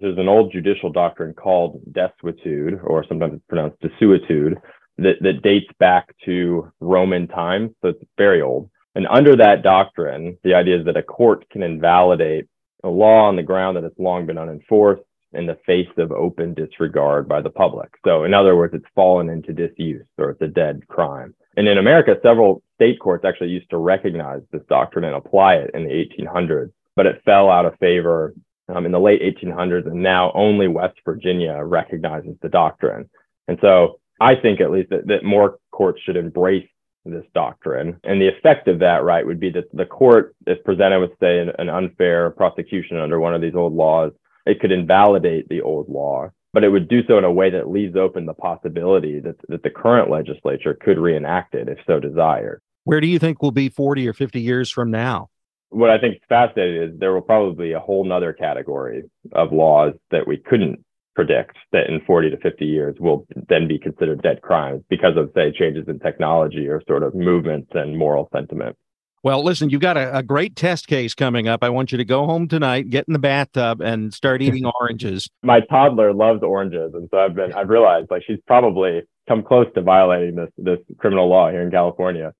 There's 0.00 0.18
an 0.18 0.28
old 0.28 0.52
judicial 0.52 0.92
doctrine 0.92 1.32
called 1.32 1.80
desuetude, 1.92 2.80
or 2.84 3.04
sometimes 3.08 3.34
it's 3.34 3.44
pronounced 3.48 3.80
desuetude, 3.80 4.56
that, 4.98 5.16
that 5.20 5.42
dates 5.42 5.72
back 5.78 6.14
to 6.24 6.70
Roman 6.80 7.28
times. 7.28 7.70
So 7.80 7.88
it's 7.88 8.02
very 8.18 8.42
old. 8.42 8.68
And 8.96 9.06
under 9.10 9.36
that 9.36 9.62
doctrine, 9.62 10.38
the 10.42 10.54
idea 10.54 10.78
is 10.78 10.86
that 10.86 10.96
a 10.96 11.02
court 11.02 11.48
can 11.50 11.62
invalidate 11.62 12.46
a 12.82 12.88
law 12.88 13.28
on 13.28 13.36
the 13.36 13.42
ground 13.42 13.76
that 13.76 13.84
has 13.84 13.92
long 13.98 14.24
been 14.24 14.38
unenforced 14.38 15.02
in 15.34 15.44
the 15.44 15.58
face 15.66 15.90
of 15.98 16.10
open 16.12 16.54
disregard 16.54 17.28
by 17.28 17.42
the 17.42 17.50
public. 17.50 17.90
So, 18.06 18.24
in 18.24 18.32
other 18.32 18.56
words, 18.56 18.72
it's 18.72 18.86
fallen 18.94 19.28
into 19.28 19.52
disuse 19.52 20.06
or 20.16 20.30
it's 20.30 20.40
a 20.40 20.48
dead 20.48 20.80
crime. 20.88 21.34
And 21.58 21.68
in 21.68 21.76
America, 21.76 22.16
several 22.22 22.62
state 22.76 22.98
courts 22.98 23.26
actually 23.26 23.50
used 23.50 23.68
to 23.68 23.76
recognize 23.76 24.40
this 24.50 24.62
doctrine 24.66 25.04
and 25.04 25.14
apply 25.14 25.56
it 25.56 25.72
in 25.74 25.84
the 25.84 25.90
1800s, 25.90 26.72
but 26.94 27.04
it 27.04 27.20
fell 27.26 27.50
out 27.50 27.66
of 27.66 27.78
favor 27.78 28.34
um, 28.74 28.86
in 28.86 28.92
the 28.92 28.98
late 28.98 29.20
1800s. 29.20 29.86
And 29.86 30.02
now 30.02 30.32
only 30.34 30.68
West 30.68 30.96
Virginia 31.04 31.62
recognizes 31.62 32.34
the 32.40 32.48
doctrine. 32.48 33.10
And 33.46 33.58
so 33.60 34.00
I 34.22 34.36
think 34.36 34.62
at 34.62 34.70
least 34.70 34.88
that, 34.88 35.06
that 35.08 35.22
more 35.22 35.58
courts 35.70 36.00
should 36.00 36.16
embrace 36.16 36.66
this 37.10 37.24
doctrine. 37.34 37.98
And 38.04 38.20
the 38.20 38.28
effect 38.28 38.68
of 38.68 38.78
that, 38.80 39.04
right, 39.04 39.26
would 39.26 39.40
be 39.40 39.50
that 39.50 39.64
the 39.72 39.86
court, 39.86 40.34
if 40.46 40.62
presented 40.64 41.00
with, 41.00 41.10
say, 41.20 41.40
an, 41.40 41.50
an 41.58 41.68
unfair 41.68 42.30
prosecution 42.30 42.98
under 42.98 43.20
one 43.20 43.34
of 43.34 43.40
these 43.40 43.54
old 43.54 43.74
laws, 43.74 44.12
it 44.44 44.60
could 44.60 44.72
invalidate 44.72 45.48
the 45.48 45.62
old 45.62 45.88
law 45.88 46.30
but 46.56 46.64
it 46.64 46.70
would 46.70 46.88
do 46.88 47.06
so 47.06 47.18
in 47.18 47.24
a 47.24 47.30
way 47.30 47.50
that 47.50 47.68
leaves 47.68 47.96
open 47.96 48.24
the 48.24 48.32
possibility 48.32 49.20
that, 49.20 49.36
that 49.50 49.62
the 49.62 49.68
current 49.68 50.08
legislature 50.08 50.72
could 50.72 50.96
reenact 50.96 51.54
it 51.54 51.68
if 51.68 51.76
so 51.86 52.00
desired. 52.00 52.62
Where 52.84 52.98
do 52.98 53.06
you 53.06 53.18
think 53.18 53.42
we'll 53.42 53.50
be 53.50 53.68
40 53.68 54.08
or 54.08 54.14
50 54.14 54.40
years 54.40 54.70
from 54.70 54.90
now? 54.90 55.28
What 55.68 55.90
I 55.90 55.98
think 55.98 56.14
is 56.14 56.22
fascinating 56.30 56.82
is 56.82 56.98
there 56.98 57.12
will 57.12 57.20
probably 57.20 57.66
be 57.66 57.72
a 57.72 57.78
whole 57.78 58.06
nother 58.06 58.32
category 58.32 59.02
of 59.32 59.52
laws 59.52 59.92
that 60.10 60.26
we 60.26 60.38
couldn't 60.38 60.82
predict 61.16 61.56
that 61.72 61.88
in 61.88 62.00
40 62.06 62.30
to 62.30 62.36
50 62.36 62.64
years 62.64 62.94
will 63.00 63.26
then 63.48 63.66
be 63.66 63.78
considered 63.78 64.22
dead 64.22 64.42
crimes 64.42 64.82
because 64.88 65.16
of, 65.16 65.30
say, 65.34 65.50
changes 65.50 65.88
in 65.88 65.98
technology 65.98 66.68
or 66.68 66.82
sort 66.86 67.02
of 67.02 67.14
movements 67.14 67.70
and 67.74 67.98
moral 67.98 68.28
sentiment. 68.32 68.76
Well, 69.24 69.42
listen, 69.42 69.70
you've 69.70 69.80
got 69.80 69.96
a, 69.96 70.18
a, 70.18 70.22
great 70.22 70.54
test 70.54 70.86
case 70.86 71.14
coming 71.14 71.48
up. 71.48 71.64
I 71.64 71.70
want 71.70 71.90
you 71.90 71.98
to 71.98 72.04
go 72.04 72.26
home 72.26 72.46
tonight, 72.46 72.90
get 72.90 73.06
in 73.08 73.12
the 73.12 73.18
bathtub, 73.18 73.80
and 73.80 74.14
start 74.14 74.40
eating 74.40 74.66
oranges. 74.80 75.28
My 75.42 75.60
toddler 75.60 76.12
loves 76.12 76.44
oranges, 76.44 76.92
and 76.94 77.08
so 77.10 77.18
I've 77.18 77.34
been 77.34 77.52
I've 77.52 77.68
realized 77.68 78.08
like 78.08 78.22
she's 78.24 78.38
probably 78.46 79.02
come 79.26 79.42
close 79.42 79.66
to 79.74 79.82
violating 79.82 80.36
this 80.36 80.50
this 80.58 80.78
criminal 80.98 81.28
law 81.28 81.50
here 81.50 81.62
in 81.62 81.72
California. 81.72 82.32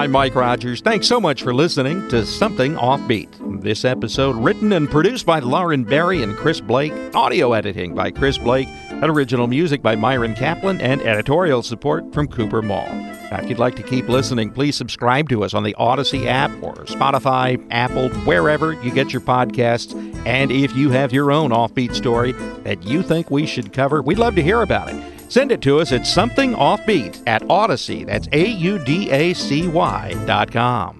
I'm 0.00 0.12
Mike 0.12 0.34
Rogers. 0.34 0.80
Thanks 0.80 1.06
so 1.06 1.20
much 1.20 1.42
for 1.42 1.52
listening 1.52 2.08
to 2.08 2.24
Something 2.24 2.74
Offbeat. 2.76 3.60
This 3.60 3.84
episode 3.84 4.34
written 4.34 4.72
and 4.72 4.90
produced 4.90 5.26
by 5.26 5.40
Lauren 5.40 5.84
Berry 5.84 6.22
and 6.22 6.34
Chris 6.38 6.58
Blake, 6.58 6.94
audio 7.14 7.52
editing 7.52 7.94
by 7.94 8.10
Chris 8.10 8.38
Blake, 8.38 8.66
and 8.88 9.04
original 9.04 9.46
music 9.46 9.82
by 9.82 9.96
Myron 9.96 10.34
Kaplan, 10.34 10.80
and 10.80 11.02
editorial 11.02 11.62
support 11.62 12.14
from 12.14 12.28
Cooper 12.28 12.62
Mall. 12.62 12.88
Now, 12.88 13.40
if 13.42 13.50
you'd 13.50 13.58
like 13.58 13.76
to 13.76 13.82
keep 13.82 14.08
listening, 14.08 14.48
please 14.48 14.74
subscribe 14.74 15.28
to 15.28 15.44
us 15.44 15.52
on 15.52 15.64
the 15.64 15.76
Audacy 15.78 16.24
app 16.24 16.50
or 16.62 16.76
Spotify, 16.86 17.62
Apple, 17.70 18.08
wherever 18.24 18.72
you 18.82 18.90
get 18.90 19.12
your 19.12 19.20
podcasts. 19.20 19.94
And 20.26 20.50
if 20.50 20.74
you 20.74 20.88
have 20.92 21.12
your 21.12 21.30
own 21.30 21.50
offbeat 21.50 21.94
story 21.94 22.32
that 22.62 22.82
you 22.84 23.02
think 23.02 23.30
we 23.30 23.44
should 23.44 23.74
cover, 23.74 24.00
we'd 24.00 24.18
love 24.18 24.34
to 24.36 24.42
hear 24.42 24.62
about 24.62 24.88
it. 24.88 25.19
Send 25.30 25.52
it 25.52 25.62
to 25.62 25.78
us 25.78 25.92
at 25.92 26.08
something 26.08 26.54
offbeat 26.54 27.22
at 27.28 27.42
Audacy. 27.42 28.04
That's 28.04 28.28
A 28.32 28.46
U 28.48 28.84
D 28.84 29.10
A 29.12 29.32
C 29.32 29.68
Y 29.68 30.14
dot 30.26 30.50
com. 30.50 30.99